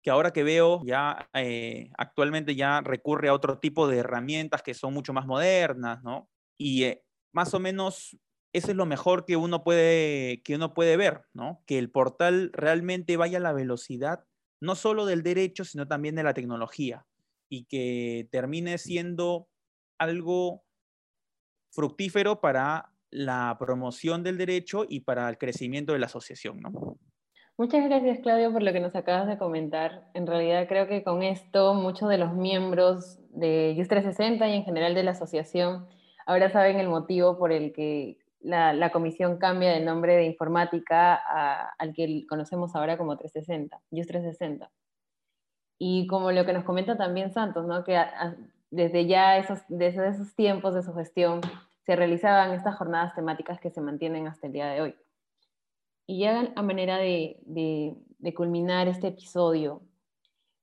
que 0.02 0.10
ahora 0.10 0.34
que 0.34 0.44
veo 0.44 0.82
ya 0.84 1.30
eh, 1.36 1.92
actualmente 2.00 2.56
ya 2.56 2.82
recurre 2.82 3.30
a 3.30 3.36
otro 3.36 3.60
tipo 3.60 3.88
de 3.88 3.98
herramientas 3.98 4.64
que 4.64 4.74
son 4.74 4.92
mucho 4.92 5.14
más 5.14 5.28
modernas, 5.28 6.02
¿no? 6.02 6.32
Y 6.58 6.86
eh, 6.86 7.06
más 7.32 7.54
o 7.54 7.60
menos 7.60 8.18
eso 8.54 8.72
es 8.72 8.76
lo 8.76 8.88
mejor 8.88 9.26
que 9.26 9.36
uno 9.36 9.64
puede, 9.64 10.42
que 10.42 10.56
uno 10.56 10.74
puede 10.74 10.98
ver, 10.98 11.26
¿no? 11.34 11.64
Que 11.68 11.78
el 11.78 11.92
portal 11.92 12.50
realmente 12.54 13.18
vaya 13.18 13.38
a 13.38 13.42
la 13.42 13.54
velocidad, 13.54 14.26
no 14.60 14.74
solo 14.74 15.06
del 15.06 15.22
derecho, 15.22 15.64
sino 15.64 15.88
también 15.88 16.16
de 16.16 16.24
la 16.24 16.34
tecnología 16.34 17.06
y 17.54 17.66
que 17.66 18.28
termine 18.32 18.80
siendo 18.80 19.48
algo 20.00 20.64
fructífero 21.72 22.42
para 22.42 22.90
la 23.12 23.56
promoción 23.60 24.24
del 24.24 24.40
derecho 24.40 24.86
y 24.90 25.02
para 25.02 25.30
el 25.30 25.38
crecimiento 25.38 25.94
de 25.94 26.00
la 26.00 26.08
asociación, 26.08 26.62
¿no? 26.62 26.98
Muchas 27.56 27.86
gracias, 27.86 28.22
Claudio, 28.22 28.52
por 28.52 28.64
lo 28.64 28.74
que 28.74 28.80
nos 28.80 28.96
acabas 28.96 29.28
de 29.28 29.38
comentar. 29.38 30.10
En 30.16 30.26
realidad 30.26 30.68
creo 30.68 30.88
que 30.88 31.04
con 31.04 31.22
esto 31.22 31.76
muchos 31.76 32.10
de 32.10 32.18
los 32.18 32.34
miembros 32.34 33.20
de 33.30 33.76
JUS 33.78 33.88
360 33.88 34.48
y 34.50 34.54
en 34.56 34.64
general 34.64 34.96
de 34.96 35.04
la 35.04 35.12
asociación 35.12 35.88
ahora 36.26 36.50
saben 36.50 36.80
el 36.80 36.90
motivo 36.90 37.38
por 37.38 37.52
el 37.52 37.72
que 37.72 38.18
la, 38.40 38.92
comisión 38.92 39.38
cambia 39.38 39.72
de 39.72 39.82
nombre 39.82 40.16
de 40.16 40.26
informática 40.26 41.14
al 41.78 41.94
que 41.94 42.26
conocemos 42.28 42.76
ahora 42.76 42.98
como 42.98 43.16
360, 43.16 43.80
JUS 43.92 44.08
360. 44.08 44.72
Y 45.86 46.08
como 46.08 46.32
lo 46.32 46.46
que 46.46 46.54
nos 46.54 46.64
comenta 46.64 46.96
también 46.96 47.34
Santos, 47.34 47.68
¿no? 47.68 47.84
que 47.84 48.02
desde 48.72 49.06
ya 49.06 49.38
esos, 49.38 49.60
desde 49.68 50.08
esos 50.08 50.34
tiempos 50.34 50.74
de 50.76 50.82
su 50.82 50.94
gestión 50.94 51.42
se 51.86 51.98
realizaban 51.98 52.54
estas 52.54 52.78
jornadas 52.78 53.14
temáticas 53.16 53.60
que 53.60 53.70
se 53.70 53.82
mantienen 53.82 54.26
hasta 54.26 54.48
el 54.48 54.54
día 54.54 54.68
de 54.68 54.80
hoy. 54.80 54.96
Y 56.08 56.20
ya 56.22 56.54
a 56.56 56.62
manera 56.62 56.96
de, 56.96 57.38
de, 57.46 58.34
culminar 58.34 58.88
este 58.88 59.08
episodio, 59.08 59.82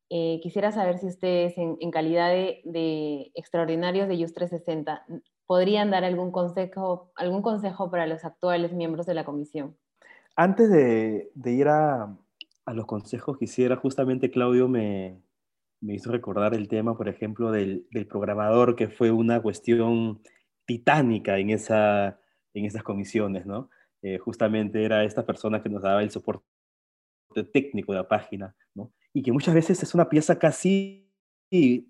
eh, 0.09 0.41
quisiera 0.43 0.73
saber 0.73 0.97
si 0.97 1.09
ustedes, 1.09 1.53
en, 1.59 1.91
calidad 1.91 2.31
de, 2.31 2.63
de, 2.65 3.31
extraordinarios 3.35 4.09
de 4.09 4.17
JUS 4.17 4.33
360, 4.33 5.05
podrían 5.45 5.91
dar 5.91 6.05
algún 6.05 6.33
consejo, 6.33 7.13
algún 7.15 7.43
consejo 7.43 7.91
para 7.91 8.07
los 8.07 8.25
actuales 8.25 8.73
miembros 8.73 9.05
de 9.05 9.13
la 9.13 9.27
comisión. 9.27 9.77
Antes 10.35 10.71
de, 10.71 11.31
ir 11.45 11.69
a, 11.69 12.17
a 12.65 12.75
los 12.75 12.87
consejos 12.87 13.39
quisiera, 13.39 13.77
justamente 13.77 14.31
Claudio 14.31 14.69
me, 14.69 15.23
me 15.81 15.95
hizo 15.95 16.13
recordar 16.13 16.55
el 16.55 16.69
tema, 16.69 16.97
por 16.97 17.09
ejemplo, 17.09 17.51
del, 17.51 17.87
del, 17.91 18.07
programador, 18.07 18.77
que 18.77 18.89
fue 18.89 19.11
una 19.11 19.41
cuestión 19.41 20.23
titánica 20.67 21.39
en, 21.39 21.51
esa, 21.51 22.21
en 22.55 22.65
esas 22.65 22.83
comisiones, 22.83 23.47
¿no? 23.47 23.71
Eh, 24.03 24.19
justamente 24.19 24.85
era 24.85 25.05
esta 25.05 25.27
persona 25.27 25.63
que 25.63 25.69
nos 25.69 25.83
daba 25.83 26.03
el 26.03 26.11
soporte 26.11 26.45
técnico 27.53 27.93
de 27.93 27.99
la 27.99 28.09
página, 28.09 28.55
¿no? 28.75 28.93
Y 29.13 29.23
que 29.23 29.33
muchas 29.33 29.55
veces 29.55 29.83
es 29.83 29.95
una 29.95 30.09
pieza 30.09 30.39
casi 30.39 31.11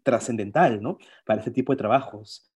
trascendental, 0.03 0.81
¿no? 0.83 0.99
Para 1.27 1.41
ese 1.41 1.51
tipo 1.51 1.73
de 1.73 1.79
trabajos. 1.79 2.51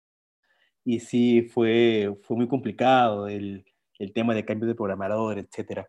Y 0.84 1.00
sí, 1.00 1.42
fue, 1.42 2.16
fue 2.22 2.36
muy 2.36 2.48
complicado 2.48 3.28
el, 3.28 3.64
el 3.98 4.12
tema 4.12 4.34
de 4.34 4.44
cambio 4.44 4.68
de 4.68 4.74
programador, 4.74 5.38
etc. 5.38 5.86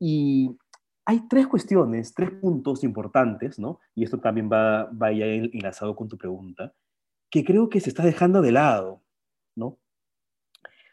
Y 0.00 0.56
hay 1.06 1.28
tres 1.28 1.46
cuestiones, 1.46 2.14
tres 2.14 2.30
puntos 2.30 2.82
importantes, 2.82 3.58
¿no? 3.58 3.80
Y 3.94 4.04
esto 4.04 4.18
también 4.20 4.48
va, 4.50 4.84
va 4.84 5.12
ya 5.12 5.26
enlazado 5.26 5.94
con 5.94 6.08
tu 6.08 6.16
pregunta, 6.16 6.74
que 7.30 7.44
creo 7.44 7.68
que 7.68 7.80
se 7.80 7.90
está 7.90 8.04
dejando 8.04 8.40
de 8.40 8.52
lado, 8.52 9.02
¿no? 9.54 9.78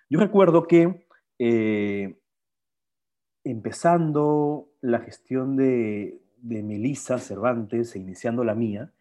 Yo 0.10 0.20
recuerdo 0.20 0.68
que 0.68 1.08
eh, 1.40 2.20
empezando 3.46 4.70
la 4.82 5.00
gestión 5.00 5.56
de, 5.56 6.22
de 6.38 6.64
Melissa 6.64 7.18
Cervantes 7.18 7.96
e 7.96 8.00
iniciando 8.00 8.44
la 8.44 8.56
mía, 8.56 8.92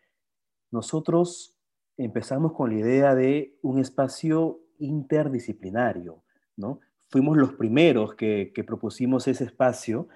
nosotros 0.70 1.58
empezamos 1.96 2.52
con 2.52 2.70
la 2.70 2.78
idea 2.78 3.14
de 3.16 3.58
un 3.62 3.80
espacio 3.80 4.60
interdisciplinario, 4.78 6.22
¿no? 6.56 6.78
Fuimos 7.08 7.36
los 7.36 7.54
primeros 7.54 8.14
que, 8.14 8.52
que 8.54 8.62
propusimos 8.62 9.26
ese 9.26 9.42
espacio 9.42 10.08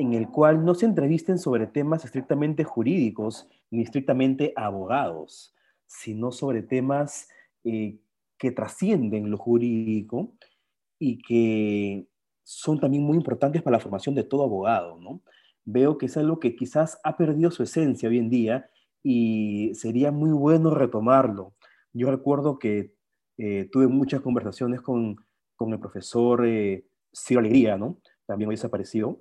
en 0.00 0.14
el 0.14 0.30
cual 0.30 0.64
no 0.64 0.74
se 0.74 0.86
entrevisten 0.86 1.38
sobre 1.38 1.66
temas 1.66 2.06
estrictamente 2.06 2.64
jurídicos 2.64 3.46
ni 3.70 3.82
estrictamente 3.82 4.54
abogados, 4.56 5.54
sino 5.86 6.32
sobre 6.32 6.62
temas 6.62 7.28
eh, 7.64 7.98
que 8.38 8.50
trascienden 8.50 9.30
lo 9.30 9.36
jurídico 9.36 10.32
y 10.98 11.18
que 11.18 12.08
son 12.42 12.80
también 12.80 13.02
muy 13.02 13.18
importantes 13.18 13.60
para 13.60 13.76
la 13.76 13.82
formación 13.82 14.14
de 14.14 14.24
todo 14.24 14.44
abogado, 14.44 14.98
¿no? 14.98 15.20
Veo 15.66 15.98
que 15.98 16.06
es 16.06 16.16
algo 16.16 16.40
que 16.40 16.56
quizás 16.56 16.98
ha 17.04 17.18
perdido 17.18 17.50
su 17.50 17.62
esencia 17.62 18.08
hoy 18.08 18.16
en 18.16 18.30
día 18.30 18.70
y 19.02 19.74
sería 19.74 20.10
muy 20.12 20.30
bueno 20.30 20.74
retomarlo. 20.74 21.52
Yo 21.92 22.10
recuerdo 22.10 22.58
que 22.58 22.94
eh, 23.36 23.68
tuve 23.70 23.86
muchas 23.86 24.22
conversaciones 24.22 24.80
con, 24.80 25.16
con 25.56 25.74
el 25.74 25.78
profesor 25.78 26.46
eh, 26.46 26.86
Ciro 27.14 27.40
Alegría, 27.40 27.76
¿no? 27.76 27.98
También 28.24 28.48
hoy 28.48 28.56
desapareció, 28.56 29.20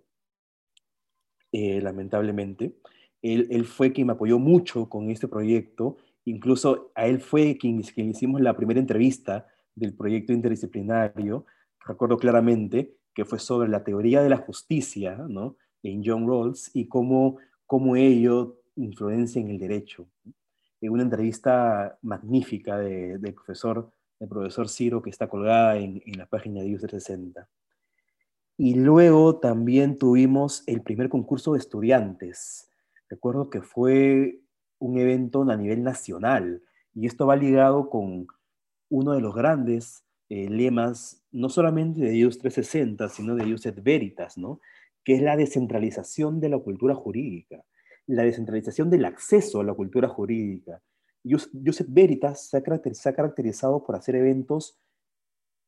eh, 1.52 1.82
lamentablemente. 1.82 2.76
Él, 3.22 3.48
él, 3.50 3.66
fue 3.66 3.92
quien 3.92 4.08
me 4.08 4.14
apoyó 4.14 4.40
mucho 4.40 4.88
con 4.88 5.10
este 5.10 5.28
proyecto, 5.28 5.98
incluso 6.26 6.92
a 6.96 7.08
él 7.08 7.20
fue 7.20 7.58
quien, 7.58 7.82
quien 7.82 8.10
hicimos 8.10 8.42
la 8.42 8.56
primera 8.56 8.80
entrevista 8.80 9.48
del 9.76 9.94
proyecto 9.94 10.34
interdisciplinario, 10.34 11.46
recuerdo 11.86 12.18
claramente 12.18 12.96
que 13.14 13.26
fue 13.26 13.40
sobre 13.40 13.70
la 13.70 13.84
teoría 13.84 14.22
de 14.22 14.30
la 14.30 14.38
justicia, 14.38 15.16
¿no? 15.28 15.58
En 15.84 16.04
John 16.06 16.28
Rawls 16.28 16.72
y 16.74 16.88
cómo, 16.88 17.38
cómo 17.66 17.96
ello 17.96 18.62
influencia 18.76 19.42
en 19.42 19.50
el 19.50 19.60
derecho. 19.60 20.08
En 20.82 20.92
una 20.92 21.04
entrevista 21.04 21.98
magnífica 22.02 22.78
de, 22.78 23.18
del 23.18 23.34
profesor, 23.34 23.92
profesor 24.30 24.70
Ciro 24.70 25.02
que 25.02 25.10
está 25.10 25.28
colgada 25.28 25.78
en, 25.78 26.02
en 26.06 26.18
la 26.18 26.26
página 26.26 26.62
de 26.62 26.76
User 26.76 26.90
60. 26.90 27.48
Y 28.62 28.74
luego 28.74 29.40
también 29.40 29.98
tuvimos 29.98 30.64
el 30.68 30.82
primer 30.82 31.08
concurso 31.08 31.54
de 31.54 31.60
estudiantes. 31.60 32.70
Recuerdo 33.08 33.50
que 33.50 33.62
fue 33.62 34.42
un 34.80 34.98
evento 34.98 35.44
a 35.44 35.56
nivel 35.56 35.82
nacional 35.82 36.62
y 36.94 37.08
esto 37.08 37.26
va 37.26 37.38
ligado 37.38 37.90
con 37.90 38.28
uno 38.90 39.14
de 39.14 39.22
los 39.22 39.34
grandes 39.34 40.04
eh, 40.28 40.50
lemas, 40.50 41.24
no 41.32 41.48
solamente 41.48 42.02
de 42.02 42.18
IUS 42.18 42.40
360, 42.40 43.08
sino 43.08 43.34
de 43.36 43.48
IUS 43.48 43.82
Veritas, 43.82 44.38
¿no? 44.38 44.60
que 45.06 45.14
es 45.14 45.22
la 45.22 45.38
descentralización 45.38 46.42
de 46.42 46.50
la 46.50 46.60
cultura 46.60 46.96
jurídica, 46.96 47.64
la 48.08 48.24
descentralización 48.24 48.90
del 48.90 49.06
acceso 49.06 49.62
a 49.62 49.64
la 49.64 49.74
cultura 49.74 50.10
jurídica. 50.10 50.82
Et 51.24 51.86
Veritas 51.88 52.50
se 52.50 52.58
ha 52.58 52.62
caracterizado 53.14 53.86
por 53.86 53.96
hacer 53.96 54.16
eventos 54.18 54.78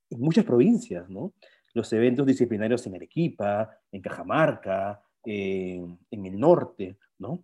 en 0.09 0.19
muchas 0.19 0.43
provincias, 0.43 1.09
¿no? 1.09 1.31
Los 1.73 1.91
eventos 1.93 2.25
disciplinarios 2.25 2.85
en 2.87 2.95
Arequipa, 2.95 3.69
en 3.91 4.01
Cajamarca, 4.01 5.01
eh, 5.25 5.81
en 6.09 6.25
el 6.25 6.39
norte, 6.39 6.97
¿no? 7.19 7.43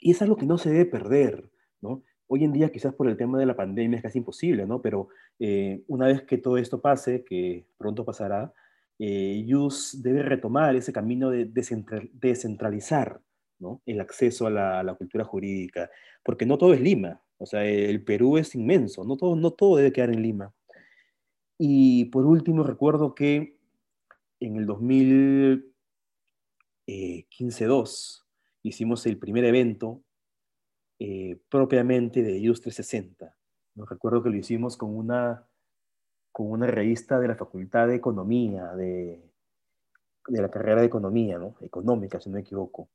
Y 0.00 0.10
es 0.10 0.22
algo 0.22 0.36
que 0.36 0.46
no 0.46 0.58
se 0.58 0.70
debe 0.70 0.86
perder, 0.86 1.50
¿no? 1.80 2.02
Hoy 2.26 2.44
en 2.44 2.52
día 2.52 2.70
quizás 2.70 2.94
por 2.94 3.08
el 3.08 3.16
tema 3.16 3.38
de 3.38 3.46
la 3.46 3.56
pandemia 3.56 3.96
es 3.96 4.02
casi 4.02 4.18
imposible, 4.18 4.66
¿no? 4.66 4.80
Pero 4.80 5.08
eh, 5.38 5.82
una 5.88 6.06
vez 6.06 6.22
que 6.22 6.38
todo 6.38 6.56
esto 6.56 6.80
pase, 6.80 7.24
que 7.24 7.66
pronto 7.76 8.04
pasará, 8.04 8.52
eh, 8.98 9.42
YUS 9.46 10.02
debe 10.02 10.22
retomar 10.22 10.76
ese 10.76 10.92
camino 10.92 11.30
de 11.30 11.46
descentralizar 11.46 13.20
¿no? 13.58 13.82
el 13.86 14.00
acceso 14.00 14.46
a 14.46 14.50
la, 14.50 14.80
a 14.80 14.82
la, 14.82 14.94
cultura 14.94 15.24
jurídica, 15.24 15.90
porque 16.22 16.46
no 16.46 16.58
todo 16.58 16.74
es 16.74 16.80
Lima, 16.80 17.22
o 17.38 17.46
sea, 17.46 17.64
el 17.64 18.04
Perú 18.04 18.38
es 18.38 18.54
inmenso, 18.54 19.02
no 19.04 19.16
todo, 19.16 19.34
no 19.34 19.50
todo 19.50 19.76
debe 19.76 19.92
quedar 19.92 20.10
en 20.10 20.22
Lima. 20.22 20.52
Y 21.64 22.06
por 22.06 22.26
último, 22.26 22.64
recuerdo 22.64 23.14
que 23.14 23.56
en 24.40 24.56
el 24.56 24.66
2015-2 24.66 25.62
eh, 26.88 27.24
hicimos 28.64 29.06
el 29.06 29.16
primer 29.16 29.44
evento 29.44 30.02
eh, 30.98 31.40
propiamente 31.48 32.24
de 32.24 32.36
IUS 32.38 32.62
360. 32.62 33.36
¿no? 33.76 33.84
Recuerdo 33.84 34.24
que 34.24 34.30
lo 34.30 34.36
hicimos 34.38 34.76
con 34.76 34.90
una, 34.96 35.46
con 36.32 36.50
una 36.50 36.66
revista 36.66 37.20
de 37.20 37.28
la 37.28 37.36
Facultad 37.36 37.86
de 37.86 37.94
Economía, 37.94 38.72
de, 38.74 39.22
de 40.26 40.42
la 40.42 40.50
carrera 40.50 40.80
de 40.80 40.88
Economía, 40.88 41.38
¿no? 41.38 41.54
Económica, 41.60 42.18
si 42.18 42.28
no 42.28 42.34
me 42.34 42.40
equivoco, 42.40 42.88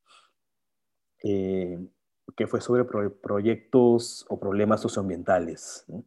eh, 1.24 1.78
que 2.36 2.46
fue 2.46 2.60
sobre 2.60 2.84
pro 2.84 3.18
proyectos 3.18 4.26
o 4.28 4.38
problemas 4.38 4.82
socioambientales. 4.82 5.86
¿no? 5.88 6.04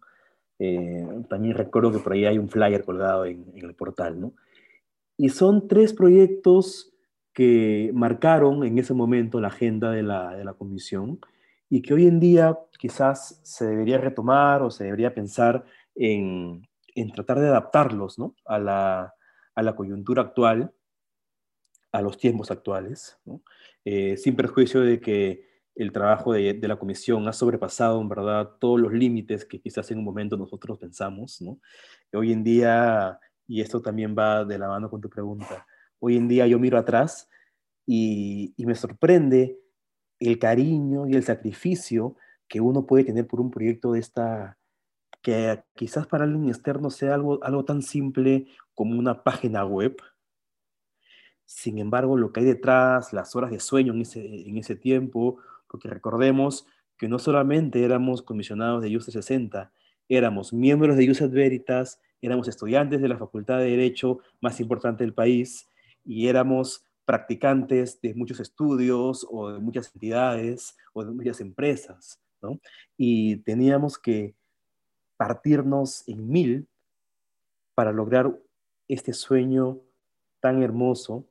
Eh, 0.64 1.24
también 1.28 1.56
recuerdo 1.56 1.92
que 1.92 1.98
por 1.98 2.14
ahí 2.14 2.26
hay 2.26 2.38
un 2.38 2.48
flyer 2.48 2.86
colgado 2.86 3.26
en, 3.26 3.52
el 3.56 3.74
portal, 3.74 4.22
¿no? 4.22 4.34
Y 5.18 5.30
son 5.30 5.68
tres 5.68 5.92
proyectos 5.92 6.94
que 7.34 7.90
marcaron 7.96 8.64
en 8.64 8.78
ese 8.78 8.94
momento 8.94 9.42
la 9.42 9.48
agenda 9.48 9.90
de 9.90 10.04
la, 10.04 10.36
de 10.36 10.46
la, 10.46 10.54
comisión 10.54 11.20
y 11.68 11.82
que 11.82 11.96
hoy 11.96 12.06
en 12.06 12.20
día 12.20 12.60
quizás 12.78 13.42
se 13.42 13.66
debería 13.66 13.98
retomar 13.98 14.62
o 14.62 14.70
se 14.70 14.84
debería 14.84 15.16
pensar 15.16 15.66
en, 15.96 16.68
en 16.94 17.12
tratar 17.12 17.40
de 17.40 17.48
adaptarlos 17.48 18.20
¿no? 18.20 18.36
a, 18.46 18.60
la, 18.60 19.16
a, 19.56 19.64
la, 19.64 19.76
coyuntura 19.76 20.22
actual, 20.22 20.72
a 21.92 22.04
los 22.04 22.20
tiempos 22.20 22.52
actuales, 22.52 23.18
¿no? 23.26 23.42
eh, 23.84 24.16
sin 24.16 24.36
perjuicio 24.36 24.82
de 24.82 25.00
que 25.02 25.51
el 25.82 25.92
trabajo 25.92 26.34
de, 26.34 26.54
de, 26.54 26.68
la 26.68 26.78
comisión 26.78 27.28
ha 27.28 27.34
sobrepasado, 27.34 28.02
en 28.02 28.10
verdad, 28.10 28.52
todos 28.60 28.80
los 28.80 28.94
límites 28.94 29.46
que 29.46 29.60
quizás 29.60 29.90
en 29.92 30.00
un 30.00 30.06
momento 30.06 30.38
nosotros 30.38 30.78
pensamos, 30.78 31.42
¿no? 31.42 31.60
Hoy 32.14 32.32
en 32.32 32.44
día, 32.44 33.20
y 33.48 33.62
esto 33.62 33.82
también 33.82 34.16
va 34.18 34.46
de 34.46 34.58
la 34.58 34.68
mano 34.68 34.90
con 34.90 35.02
tu 35.02 35.10
pregunta, 35.10 35.66
hoy 36.00 36.18
en 36.18 36.28
día 36.28 36.48
yo 36.48 36.60
miro 36.60 36.78
atrás 36.78 37.30
y, 37.86 38.54
y 38.58 38.66
me 38.66 38.76
sorprende 38.76 39.60
el 40.20 40.38
cariño 40.40 41.08
y 41.08 41.16
el 41.16 41.24
sacrificio 41.24 42.16
que 42.48 42.62
uno 42.62 42.86
puede 42.86 43.06
tener 43.06 43.26
por 43.28 43.42
un 43.42 43.50
proyecto 43.50 43.94
de 43.94 44.00
esta, 44.00 44.58
que 45.22 45.64
quizás 45.76 46.06
para 46.08 46.26
alguien 46.26 46.50
externo 46.50 46.90
sea 46.90 47.16
algo, 47.16 47.44
algo 47.44 47.66
tan 47.66 47.82
simple 47.82 48.48
como 48.74 49.00
una 49.00 49.24
página 49.24 49.66
web, 49.66 49.98
sin 51.52 51.80
embargo, 51.80 52.16
lo 52.16 52.32
que 52.32 52.40
hay 52.40 52.46
detrás, 52.46 53.12
las 53.12 53.36
horas 53.36 53.52
de 53.52 53.60
sueño 53.60 53.92
en 53.94 54.02
ese, 54.02 54.48
en 54.48 54.58
ese 54.58 54.78
tiempo, 54.78 55.38
porque 55.72 55.88
recordemos 55.88 56.68
que 56.98 57.08
no 57.08 57.18
solamente 57.18 57.84
éramos 57.84 58.22
comisionados 58.22 58.84
de 58.84 58.96
UCE 58.96 59.12
60, 59.12 59.72
éramos 60.10 60.52
miembros 60.52 60.98
de 60.98 61.10
UCE 61.10 61.28
Veritas, 61.28 62.00
éramos 62.22 62.50
estudiantes 62.50 63.02
de 63.02 63.08
la 63.08 63.18
Facultad 63.18 63.60
de 63.60 63.72
Derecho 63.72 64.20
más 64.42 64.60
importante 64.60 65.06
del 65.06 65.14
país 65.14 65.70
y 66.04 66.28
éramos 66.28 66.86
practicantes 67.06 68.02
de 68.02 68.14
muchos 68.14 68.42
estudios 68.42 69.26
o 69.32 69.50
de 69.50 69.60
muchas 69.60 69.90
entidades 69.94 70.76
o 70.94 71.06
de 71.06 71.12
muchas 71.12 71.40
empresas, 71.40 72.20
¿no? 72.42 72.60
Y 72.98 73.38
teníamos 73.38 73.98
que 73.98 74.36
partirnos 75.16 76.08
en 76.08 76.28
mil 76.28 76.68
para 77.76 77.94
lograr 77.94 78.38
este 78.90 79.14
sueño 79.14 79.80
tan 80.42 80.62
hermoso 80.62 81.26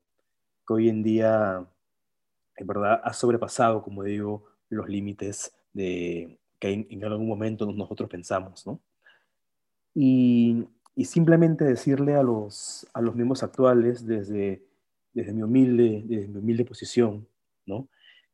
que 0.67 0.75
hoy 0.75 0.89
en 0.89 1.03
día 1.03 1.67
en 2.61 2.67
verdad 2.67 3.01
ha 3.03 3.13
sobrepasado, 3.13 3.83
como 3.83 4.03
digo, 4.05 4.45
los 4.69 4.89
límites 4.89 5.55
de, 5.73 6.39
que 6.59 6.87
en, 6.89 7.05
algún 7.05 7.27
momento 7.27 7.71
nosotros 7.73 8.09
pensamos, 8.09 8.67
¿no? 8.67 8.81
Y, 9.95 10.65
y, 10.95 11.05
simplemente 11.05 11.65
decirle 11.65 12.15
a 12.15 12.23
los, 12.23 12.87
a 12.95 13.01
los 13.01 13.17
miembros 13.17 13.43
actuales, 13.43 14.07
desde, 14.07 14.63
desde, 15.13 15.33
mi 15.33 15.43
humilde, 15.43 16.03
desde 16.05 16.29
mi 16.29 16.39
humilde 16.39 16.65
posición, 16.65 17.27
¿no? 17.67 17.89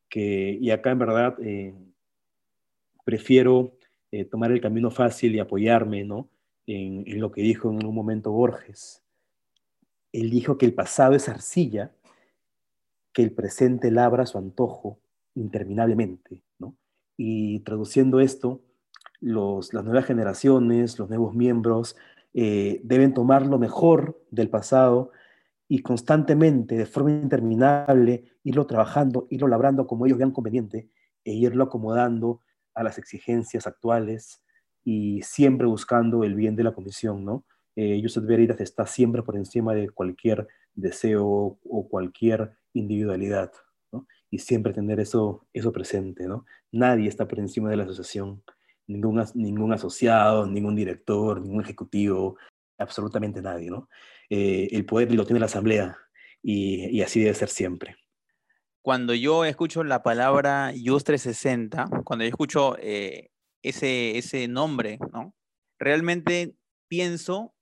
Que, 0.08 0.58
y 0.60 0.70
acá 0.70 0.90
en 0.90 0.98
verdad 0.98 1.36
eh, 1.40 1.74
prefiero 3.04 3.72
eh, 4.12 4.24
tomar 4.24 4.52
el 4.52 4.60
camino 4.60 4.90
fácil 4.90 5.34
y 5.34 5.38
apoyarme, 5.38 6.04
¿no? 6.04 6.28
En 6.66 7.20
lo 7.20 7.30
que 7.30 7.42
dijo 7.42 7.70
en 7.70 7.86
un 7.86 7.94
momento 7.94 8.32
Borges. 8.32 9.02
Él 10.12 10.30
dijo 10.30 10.58
que 10.58 10.66
el 10.66 10.74
pasado 10.74 11.14
es 11.14 11.28
arcilla 11.28 11.92
que 13.16 13.22
el 13.22 13.33
presente 13.33 13.90
labra 13.90 14.26
su 14.26 14.37
antojo 14.37 15.00
interminablemente, 15.35 16.44
¿no? 16.59 16.76
Y 17.16 17.61
traduciendo 17.61 18.20
esto, 18.20 18.61
los, 19.20 19.72
las 19.72 19.85
nuevas 19.85 20.05
generaciones, 20.05 20.98
los 20.98 21.09
nuevos 21.09 21.35
miembros, 21.35 21.96
eh, 22.35 22.79
deben 22.85 23.14
tomar 23.14 23.46
lo 23.46 23.59
mejor 23.59 24.22
del 24.31 24.50
pasado 24.50 25.12
y 25.66 25.79
constantemente, 25.79 26.76
de 26.76 26.85
forma 26.85 27.11
interminable, 27.11 28.24
irlo 28.44 28.66
trabajando, 28.66 29.26
irlo 29.31 29.48
labrando 29.48 29.87
como 29.87 30.05
ellos 30.05 30.18
vean 30.18 30.33
conveniente 30.33 30.90
e 31.24 31.33
irlo 31.33 31.64
acomodando 31.64 32.42
a 32.74 32.83
las 32.83 32.98
exigencias 32.98 33.66
actuales 33.66 34.42
y 34.85 35.22
siempre 35.22 35.66
buscando 35.66 36.22
el 36.22 36.35
bien 36.35 36.55
de 36.55 36.64
la 36.64 36.74
comisión, 36.74 37.24
¿no? 37.24 37.46
Eh, 37.76 38.02
Veritas 38.24 38.61
está 38.61 38.85
siempre 38.85 39.22
por 39.22 39.37
encima 39.37 39.72
de 39.72 39.88
cualquier 39.88 40.46
deseo 40.76 41.58
o 41.62 41.88
cualquier 41.88 42.56
individualidad, 42.72 43.52
¿no? 43.92 44.06
Y 44.30 44.38
siempre 44.38 44.72
tener 44.72 45.00
eso, 45.00 45.46
eso 45.52 45.72
presente, 45.72 46.28
¿no? 46.28 46.44
Nadie 46.70 47.08
está 47.08 47.26
por 47.26 47.40
encima 47.40 47.70
de 47.70 47.76
la 47.76 47.84
asociación, 47.84 48.44
ningún, 48.86 49.22
ningún 49.34 49.72
asociado, 49.72 50.46
ningún 50.46 50.76
director, 50.76 51.40
ningún 51.40 51.62
ejecutivo, 51.62 52.36
absolutamente 52.78 53.42
nadie, 53.42 53.70
¿no? 53.70 53.88
Eh, 54.30 54.68
el 54.70 54.86
poder 54.86 55.12
lo 55.14 55.26
tiene 55.26 55.40
la 55.40 55.46
asamblea 55.46 55.96
y, 56.42 56.86
y 56.96 57.02
así 57.02 57.20
debe 57.20 57.34
ser 57.34 57.48
siempre 57.48 57.96
cuando 58.86 59.14
yo 59.14 59.44
escucho 59.44 59.82
la 59.82 60.04
palabra 60.04 60.72
US 60.88 61.02
360, 61.02 61.90
cuando 62.04 62.24
yo 62.24 62.28
escucho 62.28 62.76
eh, 62.78 63.32
ese, 63.60 64.16
ese 64.16 64.46
nombre, 64.46 65.00
¿no? 65.12 65.34
Realmente 65.80 66.54
pienso 66.86 67.52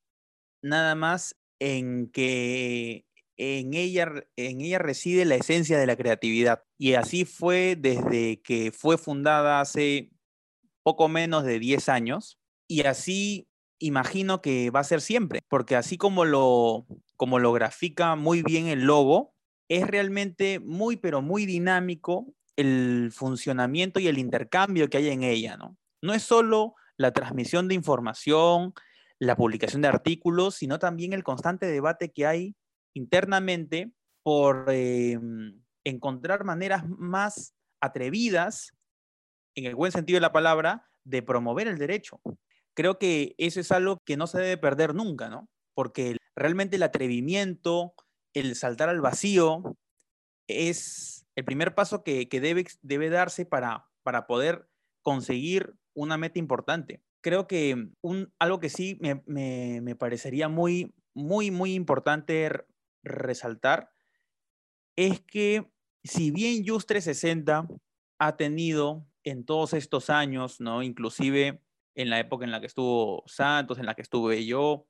nada 0.60 0.94
más 0.94 1.34
en 1.64 2.08
que 2.10 3.06
en 3.38 3.72
ella, 3.72 4.12
en 4.36 4.60
ella 4.60 4.78
reside 4.78 5.24
la 5.24 5.36
esencia 5.36 5.78
de 5.78 5.86
la 5.86 5.96
creatividad. 5.96 6.62
Y 6.76 6.92
así 6.92 7.24
fue 7.24 7.74
desde 7.78 8.42
que 8.42 8.70
fue 8.70 8.98
fundada 8.98 9.60
hace 9.60 10.10
poco 10.82 11.08
menos 11.08 11.44
de 11.44 11.58
10 11.58 11.88
años. 11.88 12.38
Y 12.68 12.82
así 12.82 13.48
imagino 13.78 14.42
que 14.42 14.68
va 14.70 14.80
a 14.80 14.84
ser 14.84 15.00
siempre, 15.00 15.40
porque 15.48 15.74
así 15.74 15.96
como 15.96 16.26
lo, 16.26 16.86
como 17.16 17.38
lo 17.38 17.52
grafica 17.52 18.14
muy 18.14 18.42
bien 18.42 18.66
el 18.66 18.82
logo, 18.82 19.34
es 19.68 19.86
realmente 19.86 20.60
muy, 20.60 20.96
pero 20.96 21.22
muy 21.22 21.46
dinámico 21.46 22.26
el 22.56 23.10
funcionamiento 23.10 24.00
y 24.00 24.08
el 24.08 24.18
intercambio 24.18 24.90
que 24.90 24.98
hay 24.98 25.08
en 25.08 25.22
ella, 25.22 25.56
¿no? 25.56 25.78
No 26.02 26.12
es 26.12 26.22
solo 26.22 26.74
la 26.98 27.12
transmisión 27.12 27.68
de 27.68 27.74
información, 27.74 28.74
la 29.18 29.36
publicación 29.36 29.82
de 29.82 29.88
artículos, 29.88 30.56
sino 30.56 30.78
también 30.78 31.12
el 31.12 31.24
constante 31.24 31.66
debate 31.66 32.12
que 32.12 32.26
hay 32.26 32.56
internamente 32.94 33.92
por 34.22 34.66
em, 34.68 35.60
encontrar 35.84 36.44
maneras 36.44 36.88
más 36.88 37.54
atrevidas, 37.80 38.72
en 39.54 39.66
el 39.66 39.74
buen 39.74 39.92
sentido 39.92 40.16
de 40.16 40.22
la 40.22 40.32
palabra, 40.32 40.88
de 41.04 41.22
promover 41.22 41.68
el 41.68 41.78
derecho. 41.78 42.20
Creo 42.74 42.98
que 42.98 43.34
eso 43.38 43.60
es 43.60 43.70
algo 43.70 44.00
que 44.04 44.16
no 44.16 44.26
se 44.26 44.38
debe 44.38 44.56
perder 44.56 44.94
nunca, 44.94 45.28
¿no? 45.28 45.48
Porque 45.74 46.16
realmente 46.34 46.76
el 46.76 46.82
atrevimiento, 46.82 47.94
el 48.32 48.56
saltar 48.56 48.88
al 48.88 49.00
vacío 49.00 49.76
es 50.48 51.26
el 51.36 51.44
primer 51.44 51.74
paso 51.74 52.02
que, 52.02 52.26
debe, 52.30 52.66
debe, 52.82 53.10
darse 53.10 53.44
para, 53.44 53.86
para 54.02 54.26
poder 54.26 54.68
conseguir 55.02 55.74
una 55.94 56.16
meta 56.16 56.38
importante. 56.38 57.02
Creo 57.24 57.46
que 57.46 57.88
algo 58.38 58.60
que 58.60 58.68
sí 58.68 58.98
me, 59.00 59.96
parecería 59.96 60.50
muy, 60.50 60.94
muy, 61.14 61.50
muy 61.50 61.72
importante 61.72 62.50
resaltar 63.02 63.90
es 64.94 65.22
que 65.22 65.66
si 66.02 66.30
bien 66.30 66.66
Just 66.66 66.86
360 66.86 67.66
ha 68.18 68.36
tenido 68.36 69.06
en 69.22 69.46
todos 69.46 69.72
estos 69.72 70.10
años, 70.10 70.60
¿no? 70.60 70.82
Inclusive 70.82 71.62
en 71.94 72.10
la 72.10 72.20
época 72.20 72.44
en 72.44 72.50
la 72.50 72.60
que 72.60 72.66
estuvo 72.66 73.22
Santos, 73.26 73.78
en 73.78 73.86
la 73.86 73.94
que 73.94 74.02
estuve 74.02 74.44
yo, 74.44 74.86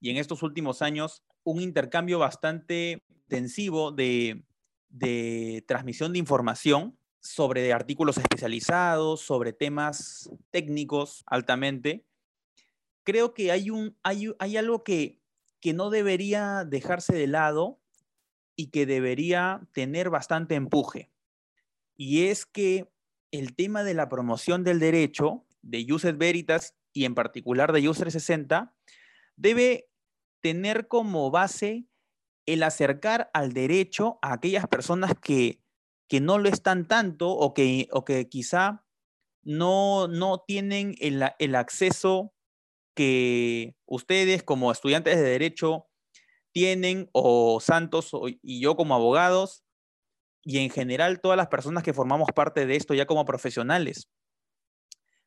y 0.00 0.10
en 0.10 0.16
estos 0.16 0.42
últimos 0.42 0.82
años 0.82 1.22
un 1.44 1.60
intercambio 1.62 2.18
bastante 2.18 3.04
intensivo 3.08 3.92
de, 3.92 4.44
transmisión 5.68 6.12
de 6.12 6.18
información 6.18 6.97
sobre 7.20 7.72
artículos 7.72 8.18
especializados, 8.18 9.20
sobre 9.20 9.52
temas 9.52 10.30
técnicos 10.50 11.24
altamente. 11.26 12.06
Creo 13.04 13.34
que 13.34 13.50
hay, 13.50 13.70
un, 13.70 13.96
hay, 14.02 14.32
hay 14.38 14.56
algo 14.56 14.84
que, 14.84 15.20
que 15.60 15.72
no 15.72 15.90
debería 15.90 16.64
dejarse 16.64 17.14
de 17.14 17.26
lado 17.26 17.80
y 18.56 18.68
que 18.68 18.86
debería 18.86 19.66
tener 19.72 20.10
bastante 20.10 20.54
empuje. 20.54 21.10
Y 21.96 22.26
es 22.26 22.46
que 22.46 22.88
el 23.30 23.54
tema 23.54 23.84
de 23.84 23.94
la 23.94 24.08
promoción 24.08 24.64
del 24.64 24.78
derecho 24.78 25.44
de 25.62 25.86
User 25.92 26.16
Veritas 26.16 26.74
y 26.92 27.04
en 27.04 27.14
particular 27.14 27.72
de 27.72 27.88
User 27.88 28.10
60 28.10 28.74
debe 29.36 29.88
tener 30.40 30.88
como 30.88 31.30
base 31.30 31.86
el 32.46 32.62
acercar 32.62 33.30
al 33.34 33.52
derecho 33.52 34.18
a 34.22 34.32
aquellas 34.32 34.66
personas 34.66 35.12
que, 35.20 35.60
no 36.20 36.38
lo 36.38 36.48
están 36.48 36.88
tanto 36.88 37.30
o 37.30 37.54
que, 37.54 37.88
o 37.92 38.04
que 38.04 38.28
quizá 38.28 38.84
no, 39.42 40.08
no 40.08 40.42
tienen 40.46 40.94
el, 41.00 41.22
el 41.38 41.54
acceso 41.54 42.32
que 42.94 43.76
ustedes 43.86 44.42
como 44.42 44.72
estudiantes 44.72 45.16
de 45.16 45.22
derecho 45.22 45.86
tienen 46.52 47.08
o 47.12 47.60
Santos 47.60 48.10
y 48.42 48.60
yo 48.60 48.74
como 48.74 48.94
abogados 48.94 49.62
y 50.42 50.58
en 50.58 50.70
general 50.70 51.20
todas 51.20 51.36
las 51.36 51.48
personas 51.48 51.82
que 51.82 51.92
formamos 51.92 52.28
parte 52.34 52.66
de 52.66 52.76
esto 52.76 52.94
ya 52.94 53.06
como 53.06 53.24
profesionales. 53.24 54.08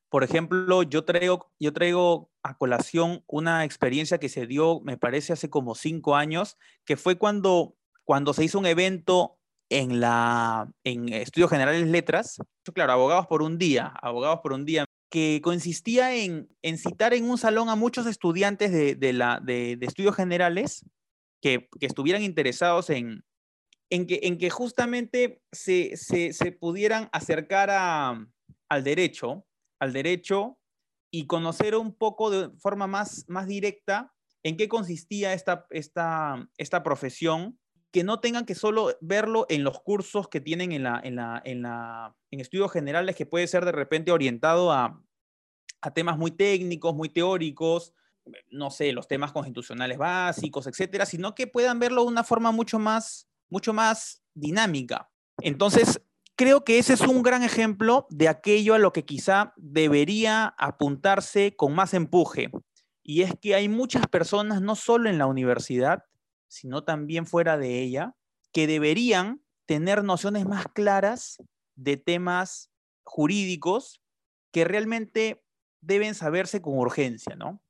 Por 0.10 0.26
ejemplo, 0.26 0.84
yo 0.84 1.06
traigo, 1.06 1.54
yo 1.60 1.72
traigo 1.72 2.30
a 2.44 2.58
colación 2.58 3.24
una 3.28 3.64
experiencia 3.64 4.18
que 4.18 4.28
se 4.28 4.46
dio, 4.46 4.82
me 4.82 4.98
parece, 4.98 5.32
hace 5.32 5.50
como 5.50 5.74
cinco 5.74 6.16
años, 6.18 6.58
que 6.84 6.98
fue 6.98 7.18
cuando, 7.18 7.78
cuando 8.04 8.34
se 8.34 8.44
hizo 8.44 8.60
un 8.60 8.66
evento 8.66 9.40
en, 9.72 10.02
la, 10.02 10.70
en 10.84 11.10
Estudios 11.10 11.50
Generales 11.50 11.88
Letras, 11.88 12.38
claro, 12.74 12.92
abogados 12.92 13.26
por 13.28 13.42
un 13.42 13.58
día, 13.58 13.88
abogados 14.02 14.42
por 14.44 14.54
un 14.54 14.66
día, 14.66 14.86
que 15.10 15.40
consistía 15.44 16.14
en, 16.16 16.50
en 16.62 16.78
citar 16.78 17.14
en 17.14 17.30
un 17.30 17.38
salón 17.38 17.70
a 17.70 17.76
muchos 17.76 18.06
estudiantes 18.06 18.72
de, 18.72 19.14
la, 19.14 19.40
de, 19.42 19.78
estudios 19.82 20.16
generales 20.16 20.86
que, 21.42 21.70
estuvieran 21.80 22.22
interesados 22.22 22.90
en, 22.90 23.24
en, 23.90 24.08
que, 24.08 24.20
en 24.24 24.38
que 24.38 24.50
justamente 24.50 25.42
se, 25.52 25.96
se, 25.96 26.52
pudieran 26.52 27.10
acercar 27.12 27.70
al 27.72 28.84
derecho 28.84 29.46
al 29.82 29.94
derecho 29.94 30.60
y 31.12 31.26
conocer 31.26 31.76
un 31.76 31.94
poco 31.94 32.30
de 32.30 32.50
forma 32.60 32.86
más, 32.88 33.26
más 33.28 33.48
directa 33.48 34.14
en 34.44 34.56
qué 34.56 34.68
consistía 34.70 35.34
esta, 35.34 35.66
esta, 35.72 36.48
esta 36.58 36.84
profesión, 36.84 37.60
que 37.92 38.04
no 38.04 38.20
tengan 38.20 38.46
que 38.46 38.56
solo 38.56 38.98
verlo 39.02 39.46
en 39.50 39.64
los 39.64 39.82
cursos 39.82 40.30
que 40.30 40.42
tienen 40.42 40.72
en, 40.72 40.84
la, 40.84 41.00
en, 41.04 41.16
la, 41.18 41.42
en, 41.44 41.62
la, 41.62 42.16
en 42.32 42.40
estudios 42.40 42.72
generales, 42.72 43.16
que 43.16 43.26
puede 43.26 43.48
ser 43.48 43.66
de 43.66 43.74
repente 43.74 44.12
orientado 44.12 44.72
a, 44.72 45.04
a 45.82 45.94
temas 45.94 46.18
muy 46.18 46.32
técnicos, 46.32 46.96
muy 46.96 47.10
teóricos, 47.10 47.94
no 48.50 48.70
sé, 48.70 48.94
los 48.94 49.08
temas 49.08 49.32
constitucionales 49.32 49.98
básicos, 49.98 50.68
etcétera, 50.68 51.06
sino 51.06 51.36
que 51.36 51.48
puedan 51.48 51.80
verlo 51.80 52.04
de 52.04 52.08
una 52.08 52.24
forma 52.24 52.52
mucho 52.52 52.80
más, 52.80 53.28
mucho 53.50 53.74
más 53.74 54.24
dinámica. 54.34 55.10
Entonces, 55.40 56.02
creo 56.36 56.64
que 56.64 56.80
ese 56.80 56.94
es 56.94 57.02
un 57.02 57.24
gran 57.24 57.44
ejemplo 57.44 58.08
de 58.10 58.30
aquello 58.30 58.74
a 58.74 58.80
lo 58.80 58.94
que 58.94 59.06
quizá 59.06 59.54
debería 59.58 60.54
apuntarse 60.58 61.56
con 61.56 61.74
más 61.74 61.94
empuje. 61.94 62.52
Y 63.04 63.24
es 63.24 63.34
que 63.42 63.56
hay 63.56 63.68
muchas 63.68 64.08
personas, 64.08 64.62
no 64.62 64.76
solo 64.76 65.10
en 65.10 65.18
la 65.18 65.26
universidad, 65.26 66.04
sino 66.52 66.84
también 66.84 67.26
fuera 67.26 67.58
de 67.58 67.82
ella, 67.82 68.14
que 68.52 68.68
deberían 68.68 69.42
tener 69.66 70.04
nociones 70.04 70.46
más 70.46 70.66
claras 70.68 71.38
de 71.76 71.96
temas 71.96 72.74
jurídicos 73.04 74.04
que 74.52 74.66
realmente 74.66 75.42
deben 75.80 76.14
saberse 76.14 76.62
con 76.62 76.78
urgencia, 76.78 77.38
¿no? 77.38 77.64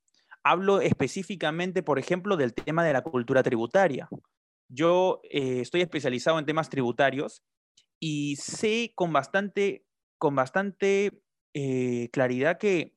Hablo 0.44 0.82
específicamente, 0.82 1.84
por 1.84 2.00
ejemplo, 2.00 2.38
del 2.38 2.56
tema 2.56 2.84
de 2.84 2.94
la 2.94 3.04
cultura 3.04 3.44
tributaria. 3.44 4.10
Yo 4.68 5.22
eh, 5.30 5.62
estoy 5.62 5.82
especializado 5.82 6.40
en 6.40 6.48
temas 6.48 6.72
tributarios 6.72 7.44
y 8.00 8.38
sé 8.38 8.94
con 8.96 9.14
bastante, 9.14 9.86
con 10.18 10.34
bastante 10.34 11.22
eh, 11.54 12.10
claridad 12.12 12.58
que, 12.58 12.96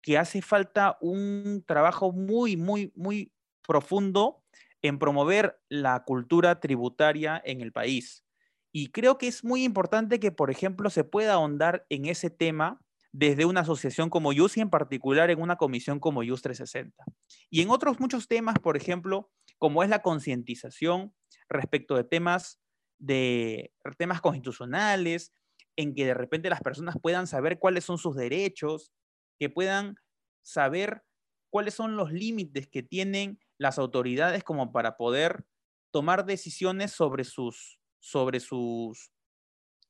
que 0.00 0.16
hace 0.16 0.40
falta 0.40 0.96
un 1.02 1.62
trabajo 1.66 2.10
muy, 2.10 2.56
muy, 2.56 2.90
muy 2.96 3.34
profundo 3.66 4.44
en 4.84 4.98
promover 4.98 5.58
la 5.70 6.04
cultura 6.04 6.60
tributaria 6.60 7.40
en 7.42 7.62
el 7.62 7.72
país. 7.72 8.22
Y 8.70 8.88
creo 8.88 9.16
que 9.16 9.28
es 9.28 9.42
muy 9.42 9.64
importante 9.64 10.20
que, 10.20 10.30
por 10.30 10.50
ejemplo, 10.50 10.90
se 10.90 11.04
pueda 11.04 11.32
ahondar 11.32 11.86
en 11.88 12.04
ese 12.04 12.28
tema 12.28 12.82
desde 13.10 13.46
una 13.46 13.60
asociación 13.60 14.10
como 14.10 14.34
YUS 14.34 14.58
y 14.58 14.60
en 14.60 14.68
particular 14.68 15.30
en 15.30 15.40
una 15.40 15.56
comisión 15.56 16.00
como 16.00 16.22
YUS 16.22 16.42
360. 16.42 17.02
Y 17.48 17.62
en 17.62 17.70
otros 17.70 17.98
muchos 17.98 18.28
temas, 18.28 18.58
por 18.58 18.76
ejemplo, 18.76 19.30
como 19.56 19.82
es 19.82 19.88
la 19.88 20.02
concientización 20.02 21.14
respecto 21.48 21.96
de 21.96 22.04
temas 22.04 22.60
de 22.98 23.72
temas 23.96 24.20
constitucionales, 24.20 25.32
en 25.76 25.94
que 25.94 26.04
de 26.04 26.14
repente 26.14 26.50
las 26.50 26.60
personas 26.60 26.96
puedan 27.00 27.26
saber 27.26 27.58
cuáles 27.58 27.84
son 27.84 27.96
sus 27.96 28.16
derechos, 28.16 28.92
que 29.38 29.48
puedan 29.48 29.96
saber 30.42 31.04
cuáles 31.48 31.72
son 31.72 31.96
los 31.96 32.12
límites 32.12 32.68
que 32.68 32.82
tienen 32.82 33.38
las 33.58 33.78
autoridades 33.78 34.44
como 34.44 34.72
para 34.72 34.96
poder 34.96 35.46
tomar 35.92 36.24
decisiones 36.24 36.92
sobre 36.92 37.24
sus 37.24 37.78
sobre 38.00 38.40
sus 38.40 39.10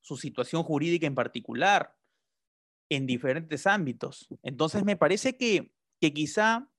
su 0.01 0.17
situación 0.17 0.63
jurídica 0.63 1.07
en 1.07 1.15
particular 1.15 1.97
en 2.91 3.07
diferentes 3.07 3.67
ámbitos. 3.67 4.29
Entonces 4.43 4.85
me 4.85 4.97
parece 4.97 5.37
que, 5.37 5.73
que 6.01 6.13
quizá 6.13 6.71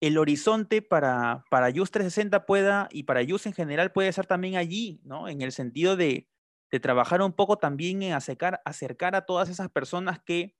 el 0.00 0.18
horizonte 0.18 0.82
para, 0.82 1.44
para 1.50 1.68
Just 1.68 1.92
360 1.92 2.44
pueda, 2.44 2.88
y 2.90 3.04
para 3.04 3.24
Just 3.26 3.46
en 3.46 3.54
general 3.54 3.92
puede 3.92 4.12
ser 4.12 4.26
también 4.26 4.56
allí, 4.56 5.00
¿no? 5.04 5.28
En 5.28 5.40
el 5.40 5.52
sentido 5.52 5.96
de, 5.96 6.28
de 6.70 6.80
trabajar 6.80 7.22
un 7.22 7.32
poco 7.32 7.56
también 7.56 8.02
en 8.02 8.12
acercar, 8.12 8.60
acercar 8.64 9.14
a 9.14 9.24
todas 9.24 9.48
esas 9.48 9.70
personas 9.70 10.20
que 10.22 10.56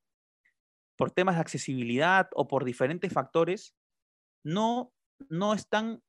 por 0.97 1.11
temas 1.11 1.35
de 1.35 1.43
accesibilidad 1.43 2.31
o 2.35 2.49
por 2.49 2.65
diferentes 2.65 3.13
factores 3.13 3.77
no, 4.43 4.95
no 5.29 5.55
están 5.55 6.03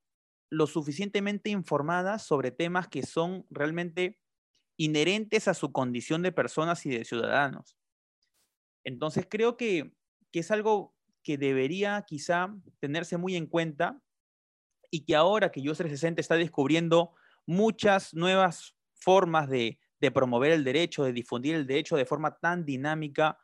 lo 0.50 0.68
suficientemente 0.68 1.50
informadas 1.50 2.24
sobre 2.24 2.52
temas 2.52 2.88
que 2.88 3.04
son 3.04 3.46
realmente 3.50 4.20
inherentes 4.78 5.48
a 5.48 5.54
su 5.54 5.72
condición 5.72 6.22
de 6.22 6.32
personas 6.32 6.86
y 6.86 6.90
de 6.90 7.04
ciudadanos. 7.04 7.78
Entonces 8.84 9.28
creo 9.30 9.58
que, 9.58 9.94
que 10.32 10.40
es 10.40 10.52
algo 10.52 10.96
que 11.24 11.38
debería 11.38 12.04
quizá 12.08 12.56
tenerse 12.80 13.18
muy 13.18 13.36
en 13.36 13.48
cuenta 13.48 14.02
y 14.90 15.04
que 15.04 15.16
ahora 15.16 15.52
que 15.52 15.62
Yo 15.62 15.74
360 15.74 16.22
está 16.22 16.36
descubriendo 16.36 17.14
muchas 17.46 18.14
nuevas 18.14 18.76
formas 18.94 19.50
de, 19.50 19.80
de 20.00 20.12
promover 20.12 20.52
el 20.52 20.64
derecho, 20.64 21.04
de 21.04 21.12
difundir 21.14 21.56
el 21.56 21.68
derecho 21.68 21.98
de 21.98 22.06
forma 22.06 22.38
tan 22.40 22.66
dinámica, 22.66 23.38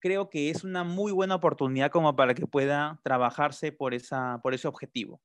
creo 0.00 0.30
que 0.30 0.50
es 0.50 0.64
una 0.64 0.84
muy 0.84 1.12
buena 1.12 1.36
oportunidad 1.36 1.90
como 1.90 2.14
para 2.16 2.34
que 2.34 2.46
pueda 2.46 3.00
trabajarse 3.02 3.72
por, 3.72 3.94
esa, 3.94 4.40
por 4.42 4.54
ese 4.54 4.68
objetivo. 4.68 5.20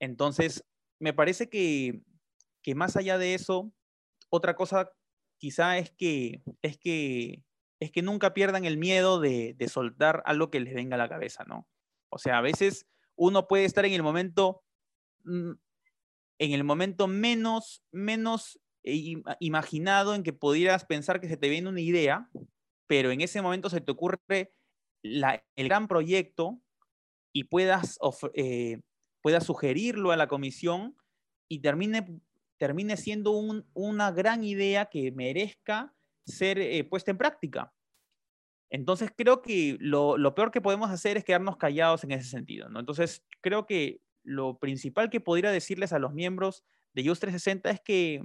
Entonces, 0.00 0.64
me 1.00 1.12
parece 1.12 1.48
que, 1.48 2.02
que 2.62 2.74
más 2.74 2.96
allá 2.96 3.18
de 3.18 3.34
eso, 3.34 3.72
otra 4.30 4.54
cosa 4.54 4.92
quizá 5.38 5.78
es 5.78 5.90
que, 5.90 6.42
es 6.62 6.78
que, 6.78 7.42
es 7.80 7.90
que 7.90 8.02
nunca 8.02 8.34
pierdan 8.34 8.64
el 8.64 8.76
miedo 8.76 9.20
de, 9.20 9.54
de 9.54 9.68
soltar 9.68 10.22
algo 10.26 10.50
que 10.50 10.60
les 10.60 10.74
venga 10.74 10.96
a 10.96 10.98
la 10.98 11.08
cabeza, 11.08 11.44
¿no? 11.44 11.68
O 12.10 12.18
sea, 12.18 12.38
a 12.38 12.42
veces 12.42 12.86
uno 13.16 13.48
puede 13.48 13.64
estar 13.64 13.84
en 13.84 13.92
el 13.92 14.02
momento, 14.02 14.62
mm, 15.24 15.52
en 16.40 16.52
el 16.52 16.64
momento 16.64 17.06
menos, 17.06 17.82
menos 17.90 18.60
imaginado 19.40 20.14
en 20.14 20.22
que 20.22 20.32
pudieras 20.32 20.84
pensar 20.84 21.20
que 21.20 21.28
se 21.28 21.36
te 21.36 21.48
viene 21.48 21.68
una 21.68 21.80
idea, 21.80 22.30
pero 22.88 23.12
en 23.12 23.20
ese 23.20 23.40
momento 23.40 23.70
se 23.70 23.80
te 23.80 23.92
ocurre 23.92 24.52
el 25.02 25.68
gran 25.68 25.86
proyecto 25.86 26.60
y 27.32 27.44
puedas, 27.44 27.98
eh, 28.34 28.80
sugerirlo 29.40 30.10
a 30.10 30.16
la 30.16 30.26
comisión 30.26 30.96
y 31.48 31.60
termine, 31.60 32.20
termine 32.56 32.96
siendo 32.96 33.32
una 33.74 34.10
gran 34.10 34.42
idea 34.42 34.86
que 34.86 35.12
merezca 35.12 35.94
ser 36.26 36.58
eh, 36.58 36.82
puesta 36.82 37.12
en 37.12 37.18
práctica. 37.18 37.72
Entonces 38.70 39.10
creo 39.16 39.40
que 39.40 39.76
lo, 39.80 40.16
lo, 40.16 40.34
peor 40.34 40.50
que 40.50 40.60
podemos 40.60 40.90
hacer 40.90 41.16
es 41.16 41.24
quedarnos 41.24 41.56
callados 41.58 42.04
en 42.04 42.12
ese 42.12 42.28
sentido. 42.28 42.68
¿no? 42.68 42.80
Entonces 42.80 43.24
creo 43.40 43.66
que 43.66 44.00
lo 44.24 44.58
principal 44.58 45.10
que 45.10 45.20
podría 45.20 45.50
decirles 45.50 45.92
a 45.92 45.98
los 45.98 46.12
miembros 46.12 46.64
de 46.94 47.06
Just 47.06 47.20
360 47.20 47.70
es 47.70 47.80
que 47.80 48.24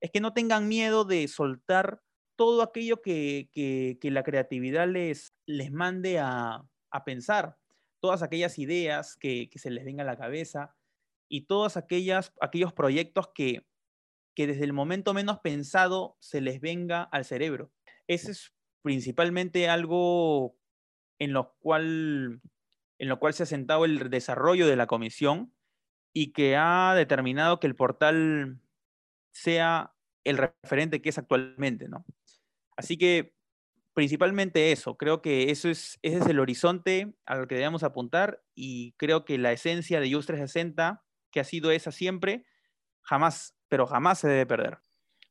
es 0.00 0.10
que 0.10 0.20
no 0.20 0.34
tengan 0.34 0.68
miedo 0.68 1.04
de 1.04 1.26
soltar 1.26 2.02
todo 2.36 2.62
aquello 2.62 3.02
que, 3.02 3.98
la 4.02 4.22
creatividad 4.22 4.88
les, 4.88 5.34
les 5.46 5.72
mande 5.72 6.18
a, 6.18 6.64
pensar, 7.04 7.58
todas 8.00 8.22
aquellas 8.22 8.58
ideas 8.58 9.16
que, 9.16 9.50
se 9.54 9.70
les 9.70 9.84
venga 9.84 10.02
a 10.02 10.06
la 10.06 10.16
cabeza 10.16 10.76
y 11.28 11.46
todos 11.46 11.76
aquellos 11.76 12.72
proyectos 12.74 13.28
que, 13.34 13.66
que 14.34 14.46
desde 14.46 14.64
el 14.64 14.72
momento 14.72 15.14
menos 15.14 15.40
pensado 15.40 16.16
se 16.20 16.40
les 16.40 16.60
venga 16.60 17.02
al 17.02 17.24
cerebro. 17.24 17.72
Ese 18.06 18.30
es 18.30 18.54
principalmente 18.82 19.68
algo 19.68 20.56
en 21.18 21.32
lo 21.32 21.56
cual, 21.58 22.40
en 22.98 23.08
lo 23.08 23.18
cual 23.18 23.34
se 23.34 23.42
ha 23.42 23.46
sentado 23.46 23.84
el 23.84 24.10
desarrollo 24.10 24.66
de 24.66 24.76
la 24.76 24.86
comisión 24.86 25.52
y 26.12 26.32
que 26.32 26.56
ha 26.56 26.94
determinado 26.94 27.58
que 27.58 27.66
el 27.66 27.74
portal 27.74 28.60
sea 29.32 29.94
el 30.24 30.38
referente 30.38 31.00
que 31.00 31.08
es 31.08 31.18
actualmente, 31.18 31.88
¿no? 31.88 32.04
Así 32.76 32.96
que 32.96 33.34
principalmente 33.94 34.72
eso, 34.72 34.96
creo 34.96 35.22
que 35.22 35.50
eso 35.50 35.70
es, 35.70 35.98
ese 36.02 36.18
es 36.18 36.26
el 36.26 36.38
horizonte 36.38 37.14
al 37.24 37.48
que 37.48 37.54
debemos 37.54 37.82
apuntar 37.82 38.42
y 38.54 38.92
creo 38.98 39.24
que 39.24 39.38
la 39.38 39.52
esencia 39.52 40.00
de 40.00 40.12
Just 40.12 40.26
360, 40.26 41.02
que 41.30 41.40
ha 41.40 41.44
sido 41.44 41.70
esa 41.70 41.90
siempre, 41.90 42.44
jamás, 43.00 43.56
pero 43.68 43.86
jamás 43.86 44.18
se 44.18 44.28
debe 44.28 44.44
perder. 44.44 44.78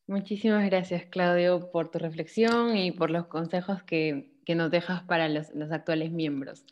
Muchísimas 0.08 0.66
gracias, 0.66 1.06
Claudio, 1.06 1.72
por 1.72 1.89
tu 1.91 2.00
reflexión 2.00 2.76
y 2.76 2.91
por 2.91 3.12
los 3.12 3.28
consejos 3.28 3.84
que, 3.84 4.32
nos 4.48 4.72
dejas 4.72 5.04
para 5.04 5.30
los, 5.30 5.54
los 5.54 5.72
actuales 5.72 6.12
miembros. 6.12 6.66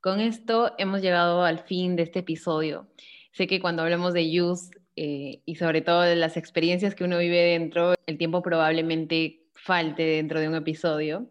Con 0.00 0.20
esto 0.20 0.72
hemos 0.78 1.00
llegado 1.00 1.42
al 1.42 1.60
fin 1.60 1.96
de 1.96 2.04
este 2.04 2.20
episodio. 2.20 2.88
Sé 3.32 3.46
que 3.46 3.60
cuando 3.60 3.82
hablamos 3.82 4.14
de 4.14 4.40
Use 4.40 4.70
eh, 4.96 5.42
y 5.44 5.56
sobre 5.56 5.80
todo 5.80 6.02
de 6.02 6.16
las 6.16 6.36
experiencias 6.36 6.94
que 6.94 7.04
uno 7.04 7.18
vive 7.18 7.42
dentro, 7.42 7.94
el 8.06 8.18
tiempo 8.18 8.42
probablemente 8.42 9.45
falte 9.66 10.02
dentro 10.02 10.40
de 10.40 10.48
un 10.48 10.54
episodio. 10.54 11.26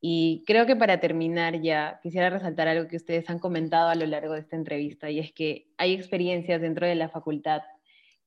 Y 0.00 0.44
creo 0.46 0.66
que 0.66 0.76
para 0.76 1.00
terminar 1.00 1.60
ya, 1.60 2.00
quisiera 2.02 2.30
resaltar 2.30 2.68
algo 2.68 2.88
que 2.88 2.96
ustedes 2.96 3.28
han 3.30 3.38
comentado 3.38 3.88
a 3.88 3.94
lo 3.94 4.06
largo 4.06 4.34
de 4.34 4.40
esta 4.40 4.56
entrevista, 4.56 5.10
y 5.10 5.18
es 5.18 5.32
que 5.32 5.68
hay 5.78 5.94
experiencias 5.94 6.60
dentro 6.60 6.86
de 6.86 6.94
la 6.94 7.08
facultad 7.08 7.62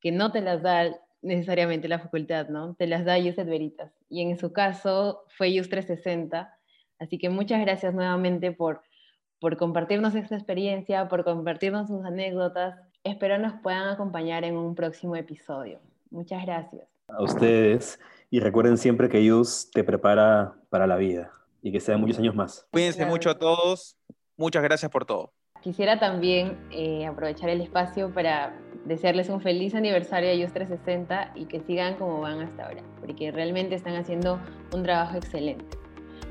que 0.02 0.12
no 0.12 0.32
te 0.32 0.42
las 0.42 0.62
da 0.62 0.96
necesariamente 1.22 1.88
la 1.88 2.00
facultad, 2.00 2.48
¿no? 2.48 2.76
Te 2.76 2.88
las 2.88 3.04
da 3.04 3.18
USED 3.18 3.46
Veritas. 3.46 3.92
Y 4.10 4.22
en 4.22 4.38
su 4.38 4.54
caso 4.54 5.24
fue 5.38 5.60
US 5.60 5.70
360. 5.70 6.54
Así 7.00 7.18
que 7.18 7.30
muchas 7.30 7.60
gracias 7.62 7.94
nuevamente 7.94 8.52
por, 8.54 8.82
por 9.40 9.58
compartirnos 9.58 10.16
esta 10.16 10.36
experiencia, 10.36 11.10
por 11.10 11.26
compartirnos 11.26 11.88
sus 11.90 12.06
anécdotas 12.06 12.76
Espero 13.04 13.38
nos 13.38 13.54
puedan 13.62 13.88
acompañar 13.88 14.44
en 14.44 14.58
un 14.58 14.76
próximo 14.76 15.16
episodio. 15.16 15.80
Muchas 16.12 16.46
gracias. 16.46 16.88
A 17.08 17.24
ustedes. 17.24 18.00
Y 18.30 18.40
recuerden 18.40 18.78
siempre 18.78 19.10
que 19.10 19.24
Yus 19.24 19.72
te 19.72 19.84
prepara 19.84 20.56
para 20.70 20.86
la 20.86 20.98
vida 20.98 21.32
y 21.62 21.72
que 21.72 21.80
sean 21.80 22.00
muchos 22.00 22.20
años 22.20 22.36
más. 22.36 22.68
Cuídense 22.72 23.06
mucho 23.06 23.30
a 23.30 23.38
todos. 23.38 23.98
Muchas 24.38 24.64
gracias 24.64 24.92
por 24.92 25.06
todo. 25.06 25.34
Quisiera 25.62 26.00
también 26.00 26.58
eh, 26.72 27.06
aprovechar 27.06 27.50
el 27.50 27.60
espacio 27.60 28.14
para 28.14 28.58
desearles 28.86 29.30
un 29.30 29.42
feliz 29.42 29.76
aniversario 29.76 30.30
a 30.30 30.34
Yus 30.34 30.54
360 30.54 31.34
y 31.36 31.46
que 31.46 31.60
sigan 31.60 31.96
como 31.96 32.22
van 32.22 32.40
hasta 32.40 32.66
ahora, 32.66 32.84
porque 33.02 33.32
realmente 33.32 33.76
están 33.76 33.96
haciendo 33.96 34.40
un 34.74 34.84
trabajo 34.84 35.18
excelente. 35.18 35.66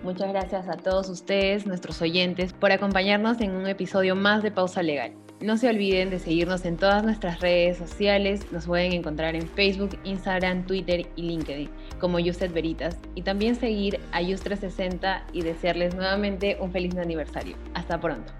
Muchas 0.02 0.28
gracias 0.32 0.68
a 0.68 0.76
todos 0.76 1.08
ustedes, 1.10 1.66
nuestros 1.66 2.00
oyentes, 2.00 2.52
por 2.52 2.72
acompañarnos 2.72 3.40
en 3.40 3.50
un 3.50 3.66
episodio 3.66 4.14
más 4.14 4.42
de 4.42 4.50
Pausa 4.50 4.82
Legal. 4.82 5.12
No 5.40 5.56
se 5.56 5.68
olviden 5.68 6.10
de 6.10 6.18
seguirnos 6.18 6.64
en 6.64 6.76
todas 6.76 7.04
nuestras 7.04 7.38
redes 7.40 7.76
sociales. 7.76 8.50
Nos 8.50 8.66
pueden 8.66 8.92
encontrar 8.92 9.36
en 9.36 9.48
Facebook, 9.48 9.96
Instagram, 10.02 10.66
Twitter 10.66 11.06
y 11.14 11.22
LinkedIn 11.22 11.70
como 12.00 12.18
Yusted 12.18 12.52
Veritas. 12.52 12.96
Y 13.14 13.22
también 13.22 13.54
seguir 13.54 14.00
a 14.10 14.20
Yus360 14.20 15.22
y 15.32 15.42
desearles 15.42 15.94
nuevamente 15.94 16.56
un 16.60 16.72
feliz 16.72 16.96
aniversario. 16.96 17.56
Hasta 17.74 18.00
pronto. 18.00 18.32